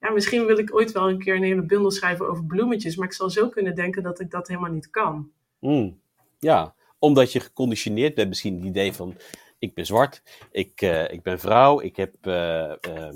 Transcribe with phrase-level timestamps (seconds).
[0.00, 3.06] ja, misschien wil ik ooit wel een keer een hele bundel schrijven over bloemetjes, maar
[3.06, 5.30] ik zal zo kunnen denken dat ik dat helemaal niet kan.
[5.58, 6.00] Mm,
[6.38, 9.16] ja, omdat je geconditioneerd bent, misschien het idee van:
[9.58, 13.08] ik ben zwart, ik, uh, ik ben vrouw, ik heb uh, uh,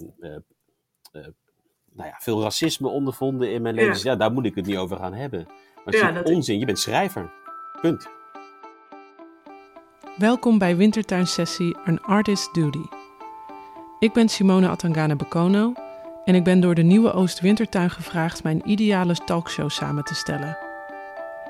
[1.93, 3.96] nou ja, veel racisme ondervonden in mijn leven.
[3.96, 4.11] Ja.
[4.11, 5.45] Ja, daar moet ik het niet over gaan hebben.
[5.46, 7.32] Maar het ja, is onzin, je bent schrijver.
[7.80, 8.09] Punt.
[10.16, 12.85] Welkom bij Wintertuinsessie An Artist's Duty.
[13.98, 15.73] Ik ben Simone Atangana Bekono
[16.25, 20.59] en ik ben door de Nieuwe Oost-Wintertuin gevraagd mijn ideale talkshow samen te stellen.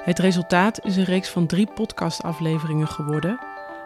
[0.02, 3.38] Het resultaat is een reeks van drie podcastafleveringen geworden,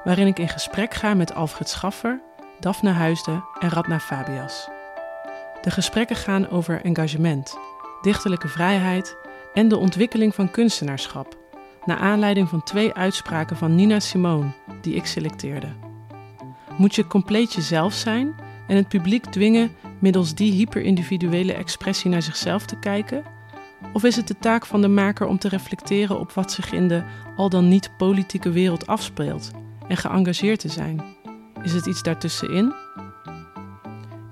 [0.05, 2.21] waarin ik in gesprek ga met Alfred Schaffer,
[2.61, 4.69] Daphne Huisde en Radna Fabias.
[5.63, 7.59] De gesprekken gaan over engagement,
[8.03, 9.17] dichterlijke vrijheid
[9.55, 11.37] en de ontwikkeling van kunstenaarschap,
[11.85, 15.69] naar aanleiding van twee uitspraken van Nina Simone die ik selecteerde.
[16.77, 18.35] Moet je compleet jezelf zijn
[18.67, 23.23] en het publiek dwingen middels die hyperindividuele expressie naar zichzelf te kijken?
[23.93, 26.89] Of is het de taak van de maker om te reflecteren op wat zich in
[26.89, 27.03] de
[27.37, 29.51] al dan niet politieke wereld afspeelt
[29.89, 31.03] en geëngageerd te zijn?
[31.63, 32.73] Is het iets daartussenin?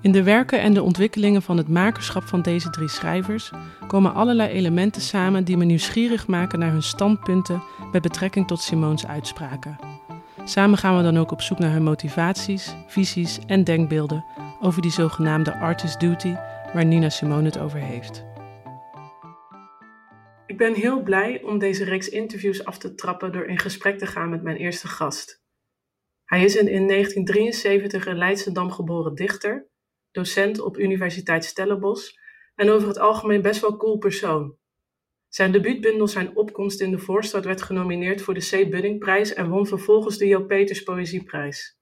[0.01, 3.51] In de werken en de ontwikkelingen van het makerschap van deze drie schrijvers
[3.87, 9.05] komen allerlei elementen samen die me nieuwsgierig maken naar hun standpunten met betrekking tot Simone's
[9.05, 9.77] uitspraken.
[10.43, 14.25] Samen gaan we dan ook op zoek naar hun motivaties, visies en denkbeelden
[14.59, 16.33] over die zogenaamde artist duty
[16.73, 18.25] waar Nina Simone het over heeft.
[20.45, 24.05] Ik ben heel blij om deze reeks interviews af te trappen door in gesprek te
[24.05, 25.41] gaan met mijn eerste gast.
[26.25, 29.67] Hij is een in 1973 in Leidschendam geboren dichter,
[30.11, 32.11] docent op Universiteit Stellenbosch
[32.55, 34.55] en over het algemeen best wel cool persoon.
[35.27, 38.71] Zijn debuutbundel Zijn opkomst in de voorstad werd genomineerd voor de C.
[38.71, 41.76] Buddingprijs en won vervolgens de Jo Peters Poëzieprijs.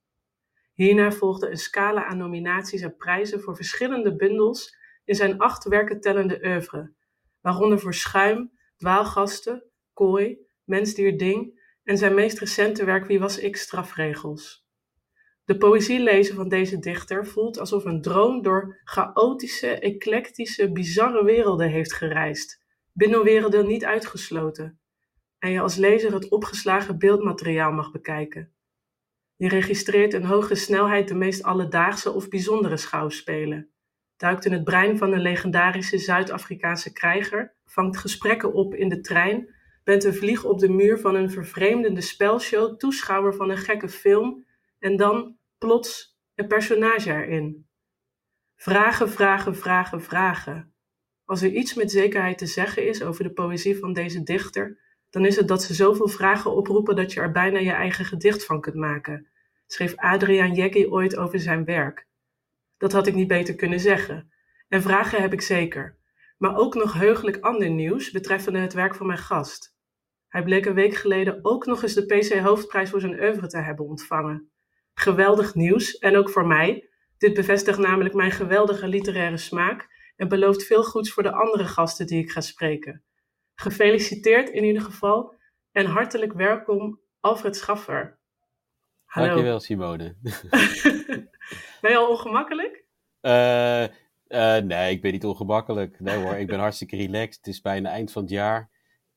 [0.76, 6.02] Hierna volgde een scala aan nominaties en prijzen voor verschillende bundels in zijn acht werken
[6.02, 6.94] tellende oeuvre,
[7.42, 13.56] waaronder voor Schuim, Dwaalgasten, Kooi, Mensdier Ding en zijn meest recente werk Wie was ik
[13.56, 14.66] strafregels.
[15.46, 21.69] De poëzie lezen van deze dichter voelt alsof een droom door chaotische, eclectische, bizarre werelden
[21.69, 24.80] heeft gereisd, binnenwerelden niet uitgesloten,
[25.40, 28.54] en je als lezer het opgeslagen beeldmateriaal mag bekijken.
[29.35, 33.69] Je registreert in hoge snelheid de meest alledaagse of bijzondere schouwspelen,
[34.18, 39.56] duikt in het brein van een legendarische Zuid-Afrikaanse krijger, vangt gesprekken op in de trein,
[39.84, 44.46] bent een vlieg op de muur van een vervreemdende spelshow, toeschouwer van een gekke film
[44.79, 47.67] en dan, plots, een personage erin.
[48.56, 50.73] Vragen, vragen, vragen, vragen.
[51.25, 54.79] Als er iets met zekerheid te zeggen is over de poëzie van deze dichter,
[55.16, 58.46] dan is het dat ze zoveel vragen oproepen dat je er bijna je eigen gedicht
[58.46, 59.28] van kunt maken,
[59.68, 62.08] schreef Adriaan Jeggi ooit over zijn werk.
[62.78, 64.31] Dat had ik niet beter kunnen zeggen.
[64.68, 65.98] En vragen heb ik zeker.
[66.38, 69.76] Maar ook nog heugelijk ander nieuws betreffende het werk van mijn gast.
[70.28, 73.58] Hij bleek een week geleden ook nog eens de PC Hoofdprijs voor zijn oeuvre te
[73.58, 74.52] hebben ontvangen.
[74.94, 76.90] Geweldig nieuws, en ook voor mij.
[77.18, 82.08] Dit bevestigt namelijk mijn geweldige literaire smaak en belooft veel goeds voor de andere gasten
[82.08, 83.03] die ik ga spreken.
[83.55, 85.33] Gefeliciteerd in ieder geval
[85.71, 88.17] en hartelijk welkom Alfred Schaffer.
[89.05, 89.27] Hallo.
[89.27, 90.16] Dankjewel Simone.
[91.81, 92.83] ben je al ongemakkelijk?
[93.21, 93.83] Uh,
[94.27, 95.99] uh, nee, ik ben niet ongemakkelijk.
[95.99, 97.35] Nee hoor, ik ben hartstikke relaxed.
[97.35, 98.69] Het is bijna eind van het jaar.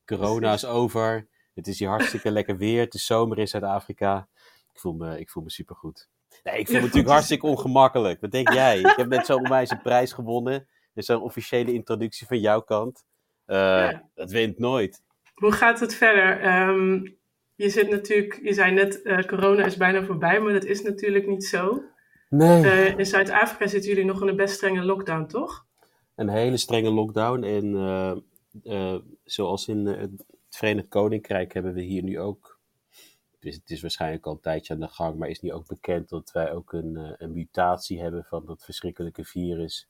[0.05, 1.29] Corona is over.
[1.55, 2.81] Het is hier hartstikke lekker weer.
[2.81, 4.29] Het is zomer in Zuid-Afrika.
[4.73, 6.09] Ik voel me, ik voel me supergoed.
[6.43, 8.21] Nee, ik voel me natuurlijk hartstikke ongemakkelijk.
[8.21, 8.79] Wat denk jij?
[8.79, 10.59] Ik heb net zo'n een prijs gewonnen.
[10.93, 13.05] Dit is een officiële introductie van jouw kant.
[13.49, 14.09] Uh, ja.
[14.15, 15.03] Dat wint nooit.
[15.35, 16.59] Hoe gaat het verder?
[16.69, 17.17] Um,
[17.55, 21.27] je zit natuurlijk, je zei net, uh, corona is bijna voorbij, maar dat is natuurlijk
[21.27, 21.83] niet zo.
[22.29, 22.65] Nee.
[22.65, 25.67] Uh, in Zuid-Afrika zitten jullie nog in een best strenge lockdown, toch?
[26.15, 27.43] Een hele strenge lockdown.
[27.43, 28.25] En
[29.25, 32.59] zoals in het Verenigd Koninkrijk hebben we hier nu ook.
[33.41, 36.09] Dus het is waarschijnlijk al een tijdje aan de gang, maar is nu ook bekend
[36.09, 39.89] dat wij ook een, een mutatie hebben van dat verschrikkelijke virus.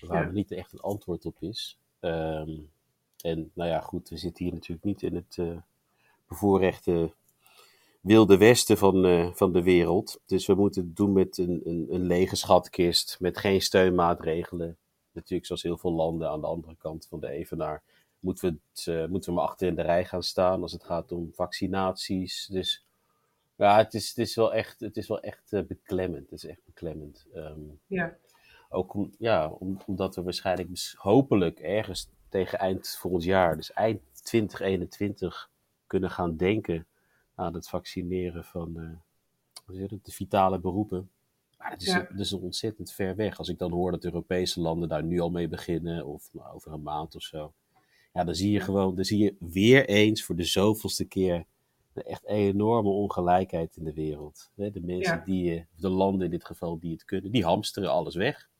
[0.00, 0.26] Waar ja.
[0.26, 1.78] er niet echt een antwoord op is.
[2.04, 2.70] Um,
[3.20, 5.56] en nou ja, goed, we zitten hier natuurlijk niet in het uh,
[6.26, 7.12] bevoorrechte
[8.00, 10.20] wilde westen van, uh, van de wereld.
[10.26, 14.76] Dus we moeten het doen met een, een, een lege schatkist, met geen steunmaatregelen.
[15.12, 17.82] Natuurlijk, zoals heel veel landen aan de andere kant van de Evenaar,
[18.18, 20.84] moeten we, het, uh, moeten we maar achter in de rij gaan staan als het
[20.84, 22.46] gaat om vaccinaties.
[22.46, 22.84] Dus
[23.56, 26.30] ja, het is, het is wel echt, het is wel echt beklemmend.
[26.30, 27.26] Het is echt beklemmend.
[27.34, 28.16] Um, ja.
[28.72, 34.00] Ook om, ja, om, omdat we waarschijnlijk hopelijk ergens tegen eind volgend jaar, dus eind
[34.22, 35.50] 2021,
[35.86, 36.86] kunnen gaan denken
[37.34, 39.00] aan het vaccineren van
[39.66, 41.10] uh, het, de vitale beroepen.
[41.58, 43.38] Maar dat is, dat is ontzettend ver weg.
[43.38, 46.72] Als ik dan hoor dat Europese landen daar nu al mee beginnen, of nou, over
[46.72, 47.52] een maand of zo.
[48.12, 51.44] Ja, dan zie je gewoon, dan zie je weer eens voor de zoveelste keer
[51.92, 54.50] een echt enorme ongelijkheid in de wereld.
[54.54, 58.14] De mensen die, eh, de landen in dit geval die het kunnen, die hamsteren alles
[58.14, 58.50] weg.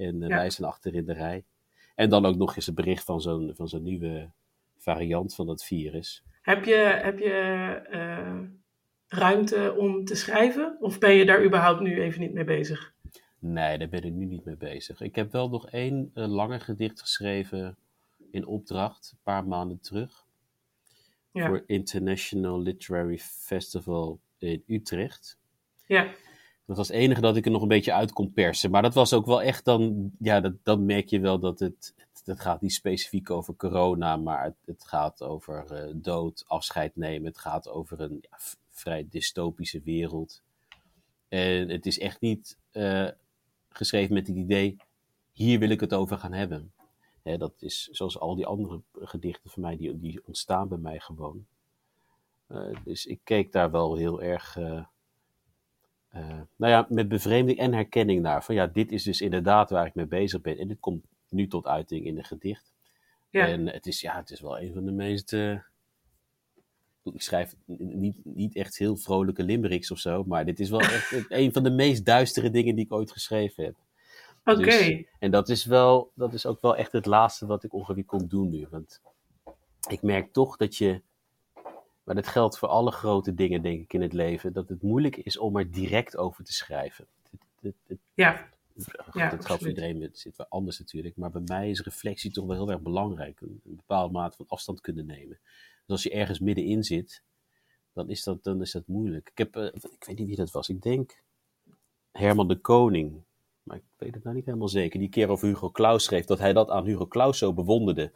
[0.00, 1.44] En uh, wij zijn achter in de rij.
[1.94, 4.30] En dan ook nog eens een bericht van zo'n, van zo'n nieuwe
[4.76, 6.24] variant van dat virus.
[6.42, 8.40] Heb je, heb je uh,
[9.08, 10.76] ruimte om te schrijven?
[10.80, 12.94] Of ben je daar überhaupt nu even niet mee bezig?
[13.38, 15.00] Nee, daar ben ik nu niet mee bezig.
[15.00, 17.76] Ik heb wel nog één uh, langer gedicht geschreven
[18.30, 20.24] in opdracht, een paar maanden terug.
[21.32, 21.46] Ja.
[21.46, 25.38] Voor International Literary Festival in Utrecht.
[25.86, 26.10] Ja.
[26.70, 28.70] Dat was het enige dat ik er nog een beetje uit kon persen.
[28.70, 31.94] Maar dat was ook wel echt dan, ja, dat, dan merk je wel dat het,
[32.24, 37.28] het, gaat niet specifiek over corona, maar het, het gaat over uh, dood, afscheid nemen.
[37.28, 38.36] Het gaat over een ja,
[38.68, 40.42] vrij dystopische wereld.
[41.28, 43.08] En het is echt niet uh,
[43.68, 44.76] geschreven met het idee,
[45.32, 46.72] hier wil ik het over gaan hebben.
[47.22, 51.00] Hè, dat is zoals al die andere gedichten van mij, die, die ontstaan bij mij
[51.00, 51.46] gewoon.
[52.48, 54.58] Uh, dus ik keek daar wel heel erg,
[56.14, 58.44] uh, nou ja, met bevreemding en herkenning naar.
[58.44, 60.58] Van ja, dit is dus inderdaad waar ik mee bezig ben.
[60.58, 62.72] En dit komt nu tot uiting in een gedicht.
[63.30, 63.46] Ja.
[63.46, 65.34] En het is, ja, het is wel een van de meest
[67.02, 71.12] ik schrijf niet, niet echt heel vrolijke limericks of zo, maar dit is wel echt
[71.28, 73.74] een van de meest duistere dingen die ik ooit geschreven heb.
[74.44, 74.64] Oké.
[74.64, 78.04] Dus, en dat is, wel, dat is ook wel echt het laatste wat ik ongeveer
[78.04, 78.66] kon doen nu.
[78.70, 79.00] Want
[79.88, 81.02] ik merk toch dat je,
[82.10, 85.16] maar dat geldt voor alle grote dingen denk ik in het leven, dat het moeilijk
[85.16, 87.06] is om er direct over te schrijven.
[88.14, 88.48] ja.
[89.12, 91.16] ja, dat geldt voor iedereen, het zit wel anders natuurlijk.
[91.16, 93.40] Maar bij mij is reflectie toch wel heel erg belangrijk.
[93.40, 95.38] Een, een bepaalde mate van afstand kunnen nemen.
[95.38, 97.22] Dus als je ergens middenin zit,
[97.92, 99.30] dan is dat, dan is dat moeilijk.
[99.30, 100.68] Ik, heb, uh, ik weet niet wie dat was.
[100.68, 101.22] Ik denk
[102.12, 103.22] Herman de Koning.
[103.62, 104.98] Maar ik weet het nou niet helemaal zeker.
[104.98, 108.12] Die keer over Hugo Claus schreef dat hij dat aan Hugo Claus zo bewonderde.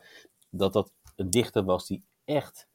[0.51, 2.67] Dat dat een dichter was die echt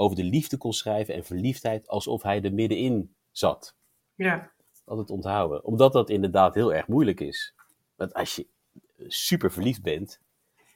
[0.00, 3.76] over de liefde kon schrijven en verliefdheid alsof hij er middenin zat.
[4.14, 4.52] Ja.
[4.84, 5.64] Altijd onthouden.
[5.64, 7.54] Omdat dat inderdaad heel erg moeilijk is.
[7.94, 8.46] Want als je
[9.06, 10.20] super verliefd bent,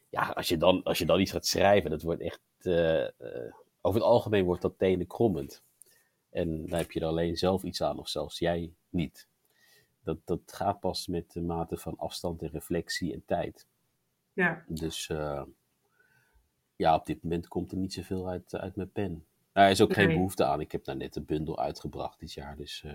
[0.08, 3.08] ja, als je dan, als je dan iets gaat schrijven, dat wordt echt uh,
[3.80, 5.62] over het algemeen wordt dat tenen krommend.
[6.30, 9.28] En dan heb je er alleen zelf iets aan, of zelfs jij niet.
[10.02, 13.66] Dat, dat gaat pas met de mate van afstand en reflectie en tijd.
[14.32, 14.64] Ja.
[14.68, 15.42] Dus uh,
[16.82, 19.26] ja, op dit moment komt er niet zoveel uit, uit mijn pen.
[19.52, 20.60] er is ook geen behoefte aan.
[20.60, 22.92] Ik heb daar net een bundel uitgebracht dit jaar, dus uh,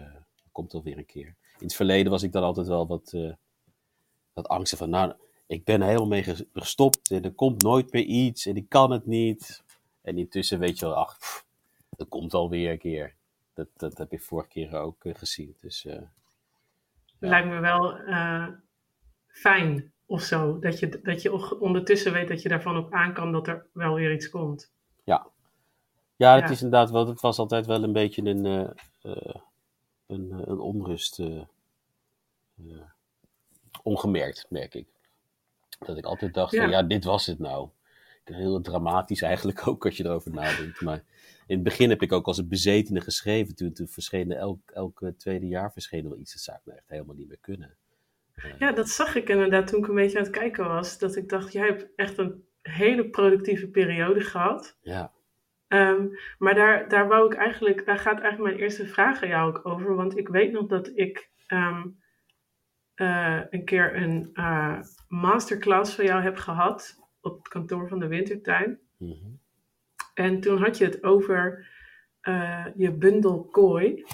[0.51, 1.35] komt alweer een keer.
[1.59, 3.33] In het verleden was ik dan altijd wel wat, uh,
[4.33, 5.13] wat angstig van, nou,
[5.47, 6.23] ik ben er helemaal mee
[6.53, 9.63] gestopt en er komt nooit meer iets en ik kan het niet.
[10.01, 11.45] En intussen weet je wel, ach, pff,
[11.89, 13.15] dat komt alweer een keer.
[13.53, 15.55] Dat, dat heb ik vorige keer ook uh, gezien.
[15.61, 16.11] Dus, ja.
[17.19, 17.97] Lijkt me wel
[19.27, 20.59] fijn of zo.
[20.59, 23.93] Dat je, dat je ondertussen weet dat je daarvan op aan kan dat er wel
[23.93, 24.71] weer iets komt.
[25.03, 25.27] Ja,
[26.15, 26.49] ja, het ja.
[26.49, 28.45] is inderdaad wel, het was altijd wel een beetje een,
[30.07, 31.19] een, een onrust.
[33.83, 34.87] ongemerkt, merk ik.
[35.79, 36.61] Dat ik altijd dacht, ja.
[36.61, 37.69] Van, ja, dit was het nou
[38.23, 40.81] heel dramatisch eigenlijk ook als je erover nadenkt.
[40.81, 41.03] Maar
[41.47, 43.55] in het begin heb ik ook als een bezetene geschreven.
[43.55, 46.33] Toen, toen verscheen elk, elke tweede jaar verscheen wel iets.
[46.33, 47.75] Dat zou ik nou echt helemaal niet meer kunnen.
[48.59, 50.99] Ja, dat zag ik inderdaad toen ik een beetje aan het kijken was.
[50.99, 54.77] Dat ik dacht, jij hebt echt een hele productieve periode gehad.
[54.81, 55.11] Ja.
[55.67, 59.49] Um, maar daar, daar wou ik eigenlijk, daar gaat eigenlijk mijn eerste vraag aan jou
[59.49, 59.95] ook over.
[59.95, 61.99] Want ik weet nog dat ik um,
[62.95, 68.07] uh, een keer een uh, masterclass van jou heb gehad op het kantoor van de
[68.07, 68.79] Wintertuin.
[68.97, 69.39] Mm -hmm.
[70.13, 71.67] En toen had je het over
[72.21, 74.05] uh, je bundel kooi.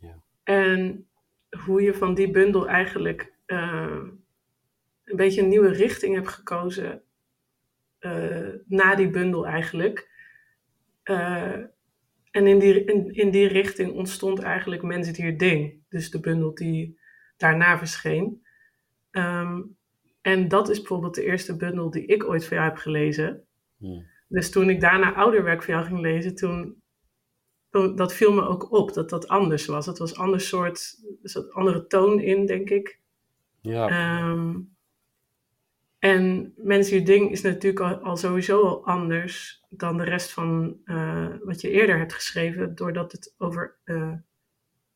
[0.00, 0.14] Ja.
[0.42, 1.08] En
[1.64, 4.02] hoe je van die bundel eigenlijk uh,
[5.04, 7.02] een beetje een nieuwe richting hebt gekozen.
[8.00, 10.08] Uh, na die bundel eigenlijk.
[12.30, 15.82] en in die, in, in die richting ontstond eigenlijk Mens hier ding.
[15.88, 16.98] Dus de bundel die
[17.36, 18.46] daarna verscheen.
[19.10, 19.76] Um,
[20.20, 23.44] en dat is bijvoorbeeld de eerste bundel die ik ooit van jou heb gelezen.
[24.28, 26.82] Dus toen ik daarna ouderwerk van jou ging lezen, toen,
[27.70, 29.86] dat viel me ook op dat dat anders was.
[29.86, 32.99] Het was een ander soort, er zat andere toon in, denk ik.
[33.60, 34.20] Ja.
[34.20, 34.74] Um,
[35.98, 40.76] en Mensen Je Ding is natuurlijk al, al, sowieso al anders dan de rest van
[40.84, 44.12] uh, wat je eerder hebt geschreven, doordat het over, uh,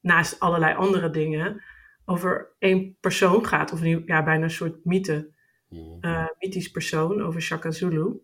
[0.01, 1.63] naast allerlei andere dingen,
[2.05, 5.33] over één persoon gaat, of een, ja, bijna een soort mythe,
[6.01, 8.21] uh, mythisch persoon over Shaka Zulu.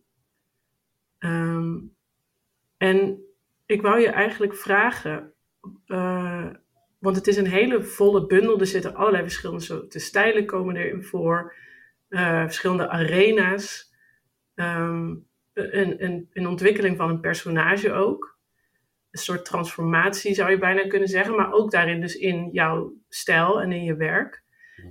[1.19, 1.95] Um,
[2.77, 3.25] en
[3.67, 5.33] ik wou je eigenlijk vragen,
[7.01, 8.61] want het is een hele volle bundel.
[8.61, 11.55] Er zitten allerlei verschillende soorten stijlen komen erin voor.
[12.09, 13.95] Uh, verschillende arena's.
[14.55, 18.39] Um, een, een, een ontwikkeling van een personage ook.
[19.11, 21.37] Een soort transformatie zou je bijna kunnen zeggen.
[21.37, 24.43] Maar ook daarin dus in jouw stijl en in je werk.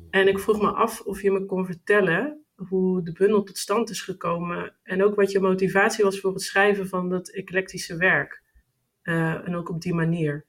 [0.09, 3.89] En ik vroeg me af of je me kon vertellen hoe de bundel tot stand
[3.89, 4.75] is gekomen.
[4.83, 8.43] En ook wat je motivatie was voor het schrijven van dat eclectische werk.
[9.03, 10.45] Uh, en ook op die manier.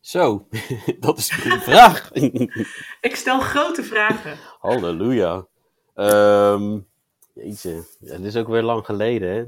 [0.00, 0.48] Zo,
[1.00, 2.12] dat is een vraag.
[3.08, 4.38] ik stel grote vragen.
[4.58, 5.46] Halleluja.
[5.94, 6.88] Um,
[7.34, 9.30] jeetje, ja, dit is ook weer lang geleden.
[9.30, 9.40] Hè?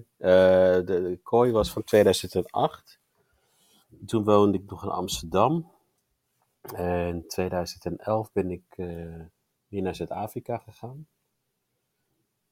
[0.78, 2.99] Uh, de, de kooi was van 2008.
[4.07, 5.73] Toen woonde ik nog in Amsterdam.
[6.75, 9.25] En in 2011 ben ik uh,
[9.69, 11.07] weer naar Zuid-Afrika gegaan.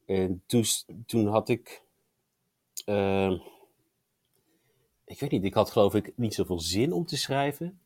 [0.06, 0.64] En toen,
[1.06, 1.82] toen had ik.
[2.86, 3.30] Uh,
[5.04, 7.80] ik weet niet, ik had geloof ik niet zoveel zin om te schrijven.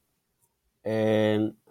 [0.82, 1.62] En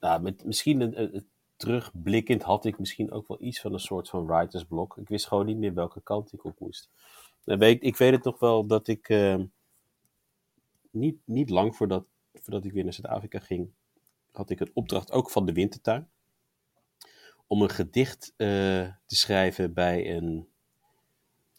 [0.00, 1.20] nou, met, misschien
[1.56, 4.96] terugblikkend had ik misschien ook wel iets van een soort van writersblok.
[4.96, 6.90] Ik wist gewoon niet meer welke kant ik op moest.
[7.44, 9.42] Weet, ik weet het nog wel dat ik uh,
[10.90, 13.70] niet, niet lang voordat, voordat ik weer naar Zuid-Afrika ging,
[14.30, 16.10] had ik een opdracht ook van de Wintertuin.
[17.46, 18.48] Om een gedicht uh,
[19.06, 20.51] te schrijven bij een.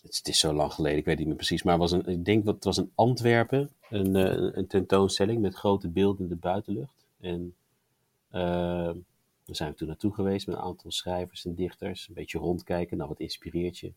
[0.04, 1.64] Het, is zo lang geleden, ik weet niet meer precies.
[1.64, 3.70] Maar was een, ik denk dat het was een Antwerpen.
[3.90, 7.06] Een, uh, een tentoonstelling met grote beelden in de buitenlucht.
[7.20, 7.56] En
[8.32, 8.92] uh,
[9.46, 12.08] daar zijn we toen naartoe geweest met een aantal schrijvers en dichters.
[12.08, 13.92] Een beetje rondkijken, nou wat inspireert je.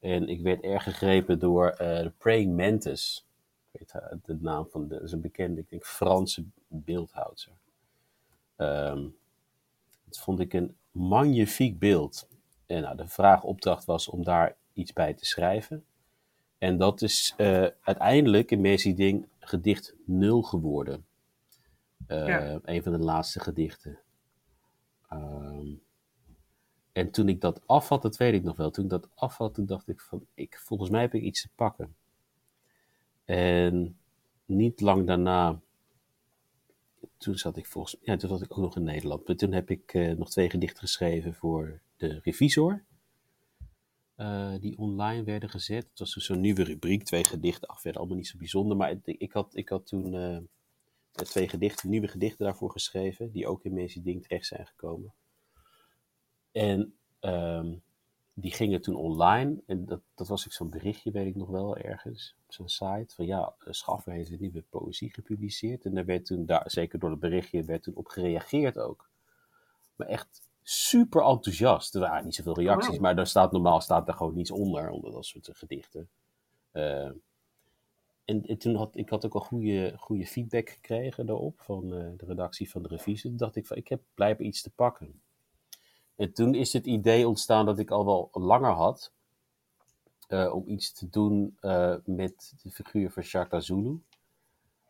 [0.00, 3.26] En ik werd erg gegrepen door uh, de Praying Mantis.
[3.70, 7.48] Ik weet de naam van de, is een bekende, ik denk Franse beeldhouder.
[8.56, 9.16] Um,
[10.04, 12.28] dat vond ik een magnifiek beeld.
[12.66, 15.84] En nou, de vraagopdracht was om daar iets bij te schrijven.
[16.58, 21.06] En dat is uh, uiteindelijk in Messi Ding gedicht 0 geworden.
[22.06, 22.60] Ja.
[22.62, 23.98] Een van de laatste gedichten.
[25.12, 25.82] Um,
[26.92, 28.70] en toen ik dat af had, dat weet ik nog wel.
[28.70, 31.42] Toen ik dat af had, toen dacht ik van, ik, volgens mij heb ik iets
[31.42, 31.96] te pakken.
[33.24, 33.98] En
[34.44, 35.60] niet lang daarna,
[37.16, 39.26] toen zat ik volgens ja, toen zat ik ook nog in Nederland.
[39.26, 42.84] Maar toen heb ik uh, nog twee gedichten geschreven voor de revisor.
[44.18, 45.86] Uh, die online werden gezet.
[45.90, 47.68] Het was dus zo'n nieuwe rubriek, twee gedichten.
[47.68, 48.76] Ach, verder allemaal niet zo bijzonder.
[48.76, 50.38] Maar ik, had, ik had toen uh,
[51.12, 53.32] twee gedichten, nieuwe gedichten daarvoor geschreven.
[53.32, 55.12] Die ook in Mensen Ding terecht zijn gekomen.
[56.52, 57.82] En um,
[58.34, 59.62] die gingen toen online.
[59.66, 62.34] En dat, dat was ik zo'n berichtje, weet ik nog wel, ergens.
[62.46, 63.14] Op zo'n site.
[63.14, 65.84] Van ja, Schaffer heeft een nieuwe poëzie gepubliceerd.
[65.84, 69.08] En daar werd toen, daar, zeker door het berichtje, werd toen op gereageerd ook.
[69.96, 71.94] Maar echt super enthousiast.
[71.94, 73.00] Er waren niet zoveel reacties, wow.
[73.00, 76.08] maar daar staat normaal staat er gewoon niets onder, onder dat soort gedichten.
[76.72, 77.04] Uh,
[78.24, 82.06] en, en, toen had ik had ook al goede, goede feedback gekregen daarop van uh,
[82.16, 83.30] de redactie van de revisie.
[83.30, 85.20] Toen dacht ik van, ik heb blijkbaar iets te pakken.
[86.16, 89.12] En toen is het idee ontstaan dat ik al wel langer had
[90.28, 91.58] uh, om iets te doen
[92.04, 94.02] met de figuur van Shaka Zulu.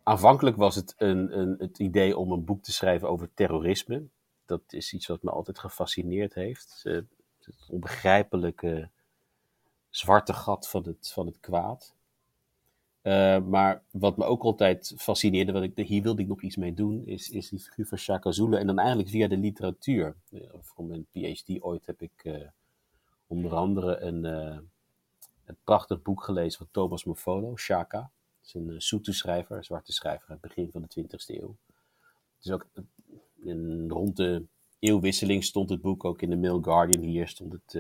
[0.03, 4.07] Aanvankelijk was het een, een, het idee om een boek te schrijven over terrorisme.
[4.49, 6.83] Dat is iets wat me altijd gefascineerd heeft.
[6.85, 7.00] Uh,
[7.40, 8.88] het onbegrijpelijke
[9.90, 11.95] zwarte gat van het, van het kwaad.
[13.02, 16.75] Uh, maar wat me ook altijd fascineerde, wat ik, hier wilde ik nog iets mee
[16.75, 18.57] doen, is, is die figuur van Shaka Zulu.
[18.57, 20.17] En dan eigenlijk via de literatuur.
[20.61, 22.49] Voor mijn PhD ooit heb ik uh,
[23.26, 28.00] onder andere een, een prachtig boek gelezen van Thomas Mofolo, Shaka.
[28.00, 31.57] Dat is een Sotho-schrijver, een zwarte schrijver uit het begin van de 20e eeuw.
[32.37, 32.67] Het is ook
[33.45, 34.47] in, rond de
[34.78, 37.02] eeuwwisseling stond het boek ook in de Mail Guardian.
[37.02, 37.75] Hier stond het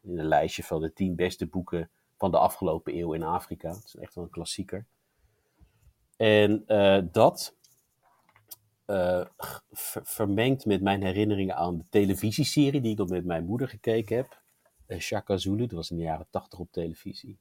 [0.00, 3.68] in een lijstje van de tien beste boeken van de afgelopen eeuw in Afrika.
[3.68, 4.86] Het is echt wel een klassieker.
[6.16, 7.56] En uh, dat
[8.86, 9.26] uh,
[10.64, 14.42] met mijn herinneringen aan de televisieserie die ik al met mijn moeder gekeken heb.
[14.86, 17.38] Uh, Shaka Zulu, dat was in de jaren tachtig op televisie.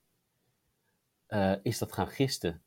[1.62, 2.64] is dat gaan gisten.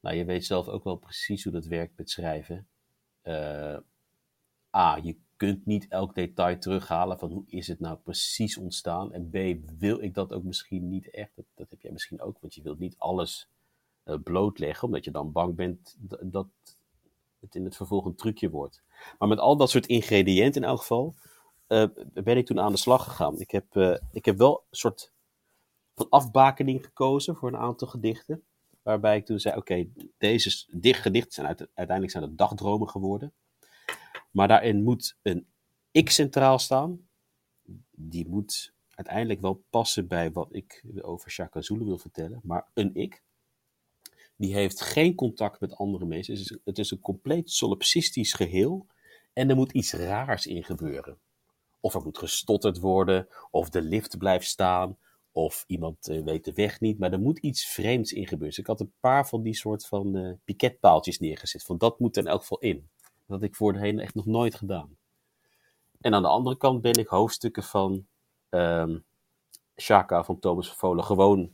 [0.00, 2.68] Nou, je weet zelf ook wel precies hoe dat werkt met schrijven.
[4.76, 9.12] A, je kunt niet elk detail terughalen van hoe is het nou precies ontstaan.
[9.12, 11.30] En B, wil ik dat ook misschien niet echt.
[11.34, 13.48] Dat, dat heb jij misschien ook, want je wilt niet alles
[14.04, 16.46] uh, blootleggen, omdat je dan bang bent dat
[17.40, 18.82] het in het vervolg een trucje wordt.
[19.18, 21.14] Maar met al dat soort ingrediënten in elk geval,
[21.68, 23.40] uh, ben ik toen aan de slag gegaan.
[23.40, 25.12] Ik heb, uh, ik heb wel een soort
[25.94, 28.42] van afbakening gekozen voor een aantal gedichten.
[28.82, 29.86] Waarbij ik toen zei, oké,
[30.18, 33.32] deze gedichten zijn uit, uiteindelijk zijn het dagdromen geworden.
[34.32, 35.46] Maar daarin moet een
[35.90, 37.08] ik centraal staan.
[37.90, 42.40] Die moet uiteindelijk wel passen bij wat ik over Shaka Zulu wil vertellen.
[42.42, 43.22] Maar een ik.
[44.36, 46.34] Die heeft geen contact met andere mensen.
[46.34, 48.86] Het is, het is een compleet solipsistisch geheel.
[49.32, 51.18] En er moet iets raars in gebeuren.
[51.80, 54.98] Of er moet gestotterd worden, of de lift blijft staan,
[55.32, 56.98] of iemand uh, weet de weg niet.
[56.98, 58.48] Maar er moet iets vreemds in gebeuren.
[58.48, 61.62] Dus ik had een paar van die soort van uh, piketpaaltjes neergezet.
[61.62, 62.88] Van dat moet er in elk geval in.
[63.26, 64.96] Dat had ik voorheen echt nog nooit gedaan.
[66.00, 68.06] En aan de andere kant ben ik hoofdstukken van
[68.50, 69.04] um,
[69.76, 71.52] Shaka van Thomas van Volen gewoon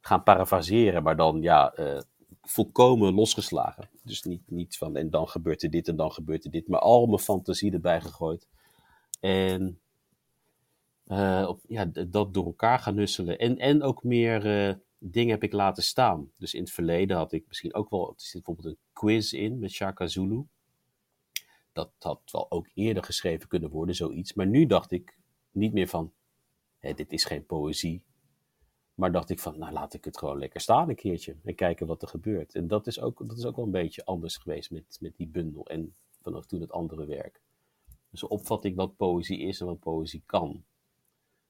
[0.00, 1.02] gaan parafraseren.
[1.02, 2.00] Maar dan ja, uh,
[2.42, 3.90] volkomen losgeslagen.
[4.02, 6.68] Dus niet, niet van en dan gebeurt er dit en dan gebeurt er dit.
[6.68, 8.48] Maar al mijn fantasie erbij gegooid.
[9.20, 9.78] En
[11.46, 13.38] op, ja, dat door elkaar gaan nusselen.
[13.38, 16.30] En, en ook meer uh, dingen heb ik laten staan.
[16.38, 18.08] Dus in het verleden had ik misschien ook wel.
[18.08, 20.46] Er zit bijvoorbeeld een quiz in met Shaka Zulu.
[21.74, 24.34] Dat had wel ook eerder geschreven kunnen worden, zoiets.
[24.34, 25.18] Maar nu dacht ik
[25.50, 26.12] niet meer van.
[26.78, 28.02] Hé, dit is geen poëzie.
[28.94, 31.36] Maar dacht ik van, nou laat ik het gewoon lekker staan een keertje.
[31.44, 32.54] En kijken wat er gebeurt.
[32.54, 35.26] En dat is ook, dat is ook wel een beetje anders geweest met, met die
[35.26, 35.66] bundel.
[35.66, 37.40] En vanaf toen het andere werk.
[38.10, 40.64] Dus de opvatting wat poëzie is en wat poëzie kan.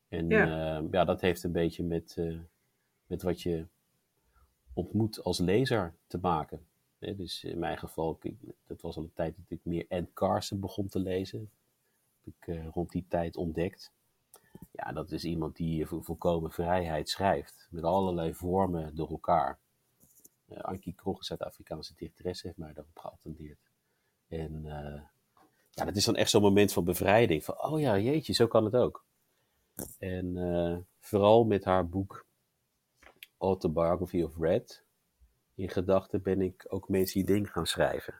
[0.09, 2.41] En ja, uh, ja dat heeft een beetje met, uh,
[3.07, 3.67] met wat je
[4.73, 6.67] ontmoet als lezer te maken.
[7.13, 8.19] Dus in mijn geval,
[8.67, 11.51] dat was al een tijd dat ik meer Ed Carson begon te lezen.
[12.25, 13.93] Heb ik uh, rond die tijd ontdekt.
[14.71, 17.69] Ja, dat is iemand die voor volkomen vrijheid schrijft.
[17.71, 19.59] Met allerlei vormen door elkaar.
[20.49, 23.71] Uh, Ankie een Zuid-Afrikaanse dichteres, heeft mij daarop geattendeerd.
[24.29, 24.63] En
[25.71, 27.45] ja, dat is dan echt zo'n moment van bevrijding.
[27.45, 29.05] Van, oh ja, jeetje, zo kan het ook.
[29.99, 32.27] En vooral met haar boek
[33.39, 34.84] Autobiography of Red.
[35.55, 38.15] In gedachten ben ik ook mensen die ding gaan schrijven.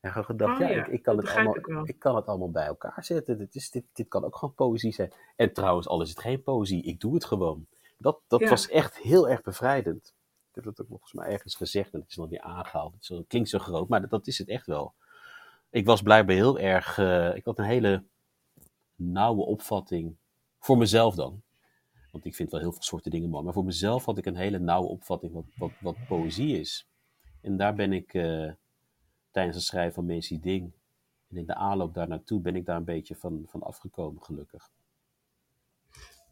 [0.00, 2.26] En gewoon gedacht, oh, ja, ja, ik, ik, kan het allemaal, ik, ik, kan het
[2.26, 3.38] allemaal bij elkaar zetten.
[3.38, 5.12] Dit, is, dit, dit kan ook gewoon poëzie zijn.
[5.36, 7.66] En trouwens, al is het geen poëzie, ik doe het gewoon.
[7.98, 8.48] Dat, dat ja.
[8.48, 10.14] was echt heel erg bevrijdend.
[10.48, 13.08] Ik heb dat ook volgens mij ergens gezegd en het is nog weer aangehaald.
[13.08, 14.94] Het klinkt zo groot, maar dat, dat is het echt wel.
[15.70, 18.04] Ik was blijkbaar heel erg, uh, ik had een hele
[18.94, 20.16] nauwe opvatting,
[20.58, 21.42] voor mezelf dan.
[22.14, 23.44] Want ik vind wel heel veel soorten dingen mooi.
[23.44, 26.88] Maar voor mezelf had ik een hele nauwe opvatting wat, wat, wat poëzie is.
[27.40, 28.52] En daar ben ik uh,
[29.30, 30.72] tijdens het schrijven van Macy Ding
[31.28, 34.70] en in de aanloop daar naartoe ben ik daar een beetje van, van afgekomen, gelukkig.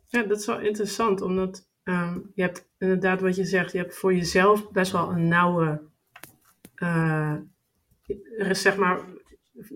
[0.07, 3.95] Ja, dat is wel interessant, omdat um, je hebt inderdaad wat je zegt, je hebt
[3.95, 5.83] voor jezelf best wel een nauwe,
[6.77, 7.37] uh,
[8.51, 9.01] zeg maar,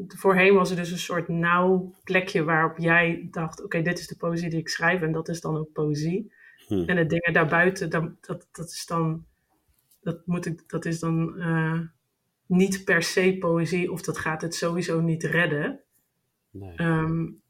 [0.06, 4.06] voorheen was er dus een soort nauw plekje waarop jij dacht, oké, okay, dit is
[4.06, 6.32] de poëzie die ik schrijf en dat is dan ook poëzie.
[6.66, 6.82] Hm.
[6.86, 9.24] En de dingen daarbuiten, dat, dat, dat is dan,
[10.00, 11.80] dat moet ik, dat is dan uh,
[12.46, 15.80] niet per se poëzie of dat gaat het sowieso niet redden.
[16.50, 16.80] Nee.
[16.80, 17.40] Um,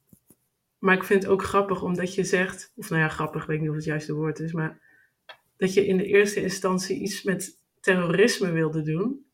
[0.78, 3.60] maar ik vind het ook grappig omdat je zegt, of nou ja, grappig, ik weet
[3.60, 4.80] niet of het juiste woord is, maar
[5.56, 9.25] dat je in de eerste instantie iets met terrorisme wilde doen.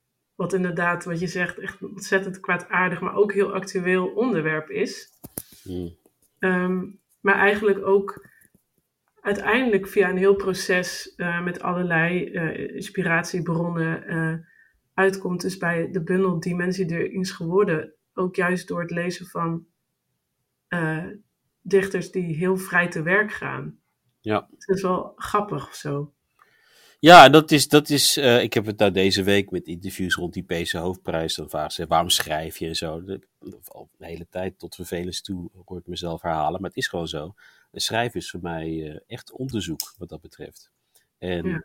[0.43, 5.09] Wat inderdaad, wat je zegt, echt een ontzettend kwaadaardig, maar ook heel actueel onderwerp is.
[5.65, 5.97] Mm.
[6.39, 8.27] Um, maar eigenlijk ook
[9.21, 14.35] uiteindelijk via een heel proces uh, met allerlei uh, inspiratiebronnen uh,
[14.95, 15.41] uitkomt.
[15.41, 17.95] Dus bij de bundel Dimensie der is geworden.
[18.15, 19.67] Ook juist door het lezen van
[21.61, 23.79] dichters die heel vrij te werk gaan.
[24.21, 24.49] Ja.
[24.51, 26.13] Het is wel grappig of zo.
[27.05, 30.33] Ja, dat is, dat is uh, ik heb het nou deze week met interviews rond
[30.33, 31.35] die PC hoofdprijs.
[31.35, 33.05] Dan vragen ze, waarom schrijf je en zo.
[33.05, 33.21] De,
[33.69, 36.61] al de hele tijd tot vervelens toe hoor ik mezelf herhalen.
[36.61, 37.35] Maar het is gewoon zo.
[37.73, 40.71] Schrijven is voor mij uh, echt onderzoek wat dat betreft.
[41.19, 41.65] En ja.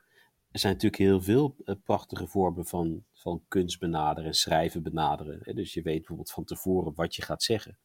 [0.52, 5.40] er zijn natuurlijk heel veel uh, prachtige vormen van, van kunst benaderen en schrijven benaderen.
[5.42, 5.54] Hè?
[5.54, 7.78] Dus je weet bijvoorbeeld van tevoren wat je gaat zeggen.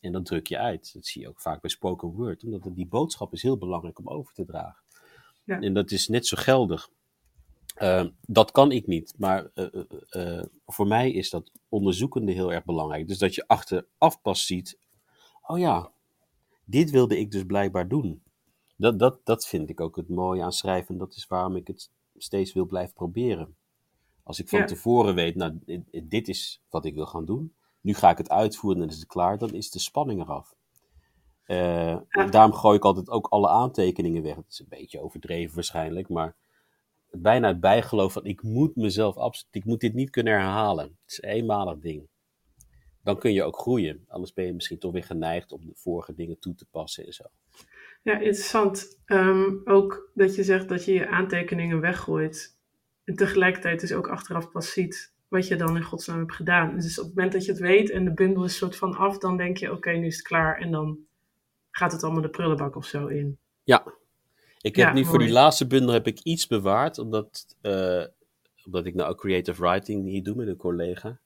[0.00, 0.90] En dan druk je uit.
[0.94, 2.44] Dat zie je ook vaak bij spoken word.
[2.44, 4.83] Omdat die boodschap is heel belangrijk om over te dragen.
[5.44, 5.60] Ja.
[5.60, 6.90] En dat is net zo geldig.
[7.82, 9.66] Uh, dat kan ik niet, maar uh,
[10.10, 13.08] uh, voor mij is dat onderzoekende heel erg belangrijk.
[13.08, 14.78] Dus dat je achteraf pas ziet,
[15.42, 15.92] oh ja,
[16.64, 18.22] dit wilde ik dus blijkbaar doen.
[18.76, 20.98] Dat, dat, dat vind ik ook het mooie aan schrijven.
[20.98, 23.56] Dat is waarom ik het steeds wil blijven proberen.
[24.22, 24.64] Als ik van ja.
[24.64, 27.54] tevoren weet, nou, dit is wat ik wil gaan doen.
[27.80, 30.54] Nu ga ik het uitvoeren en is het klaar, dan is de spanning eraf.
[31.46, 32.26] Uh, ja.
[32.30, 34.36] Daarom gooi ik altijd ook alle aantekeningen weg.
[34.36, 36.34] Het is een beetje overdreven waarschijnlijk, maar
[37.10, 40.84] bijna het bijgeloof van ik moet mezelf absoluut, ik moet dit niet kunnen herhalen.
[40.84, 42.08] Het is een eenmalig ding.
[43.02, 44.04] Dan kun je ook groeien.
[44.08, 47.12] Anders ben je misschien toch weer geneigd om de vorige dingen toe te passen en
[47.12, 47.24] zo.
[48.02, 48.98] Ja, interessant.
[49.06, 52.58] Um, ook dat je zegt dat je je aantekeningen weggooit.
[53.04, 56.74] En tegelijkertijd dus ook achteraf pas ziet wat je dan in godsnaam hebt gedaan.
[56.78, 59.18] Dus op het moment dat je het weet en de bundel is soort van af,
[59.18, 60.58] dan denk je oké, okay, nu is het klaar.
[60.60, 60.98] En dan
[61.76, 63.38] gaat het allemaal de prullenbak of zo in.
[63.64, 63.84] Ja,
[64.60, 65.04] ik heb ja, nu mooi.
[65.04, 68.04] voor die laatste bundel heb ik iets bewaard, omdat uh,
[68.64, 71.20] omdat ik nou ook creative writing hier doe met een collega.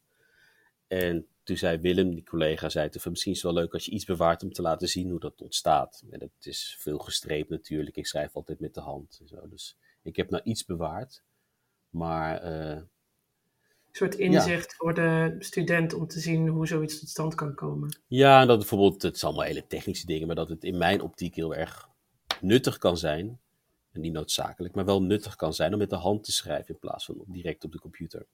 [0.87, 3.91] En toen zei Willem, die collega, zei van misschien is het wel leuk als je
[3.91, 6.05] iets bewaart om te laten zien hoe dat ontstaat.
[6.11, 7.97] En dat is veel gestreept natuurlijk.
[7.97, 9.19] Ik schrijf altijd met de hand.
[9.21, 9.49] En zo.
[9.49, 11.23] Dus ik heb nou iets bewaard.
[11.91, 12.83] Maar uh,
[13.99, 17.99] soort inzicht voor de student om te zien hoe zoiets tot stand kan komen.
[18.07, 21.35] Ja, dat bijvoorbeeld, het zijn allemaal hele technische dingen, maar dat het in mijn optiek
[21.35, 21.89] heel erg
[22.41, 23.41] nuttig kan zijn.
[23.93, 26.81] En niet noodzakelijk, maar wel nuttig kan zijn om met de hand te schrijven in
[26.81, 28.27] plaats van direct op de computer.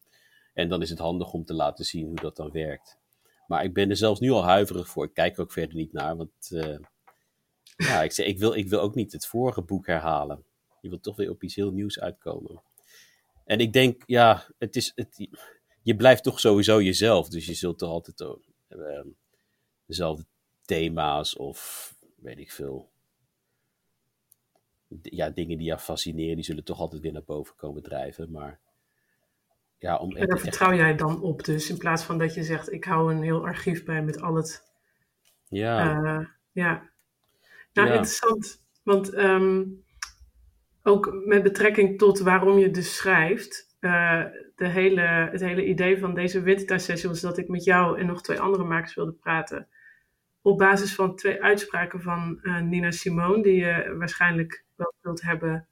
[0.54, 2.98] En dan is het handig om te laten zien hoe dat dan werkt.
[3.46, 5.04] Maar ik ben er zelfs nu al huiverig voor.
[5.04, 6.78] Ik kijk er ook verder niet naar, want uh,
[7.76, 10.44] ja, ik, zeg, ik, wil, ik wil ook niet het vorige boek herhalen.
[10.80, 12.62] Je wilt toch weer op iets heel nieuws uitkomen.
[13.44, 15.28] En ik denk, ja, het is, het,
[15.82, 17.28] je blijft toch sowieso jezelf.
[17.28, 18.20] Dus je zult toch altijd
[18.68, 19.00] uh,
[19.86, 20.24] dezelfde
[20.64, 22.92] thema's of weet ik veel.
[25.02, 28.30] Ja, dingen die je fascineren, die zullen toch altijd weer naar boven komen drijven.
[28.30, 28.60] Maar
[29.78, 32.72] ja, om en daar vertrouw jij dan op, dus in plaats van dat je zegt:
[32.72, 34.72] ik hou een heel archief bij met al het.
[35.48, 36.02] Ja.
[36.02, 36.90] Uh, ja.
[37.72, 38.62] Nou, interessant.
[38.82, 39.83] Want um,
[40.86, 43.76] ook met betrekking tot waarom je dus schrijft.
[43.80, 44.24] Uh,
[44.56, 48.22] de hele, het hele idee van deze winterthuissessie was dat ik met jou en nog
[48.22, 49.68] twee andere makers wilde praten.
[50.42, 55.68] Op basis van twee uitspraken van uh, Nina Simone, die je waarschijnlijk wel zult hebben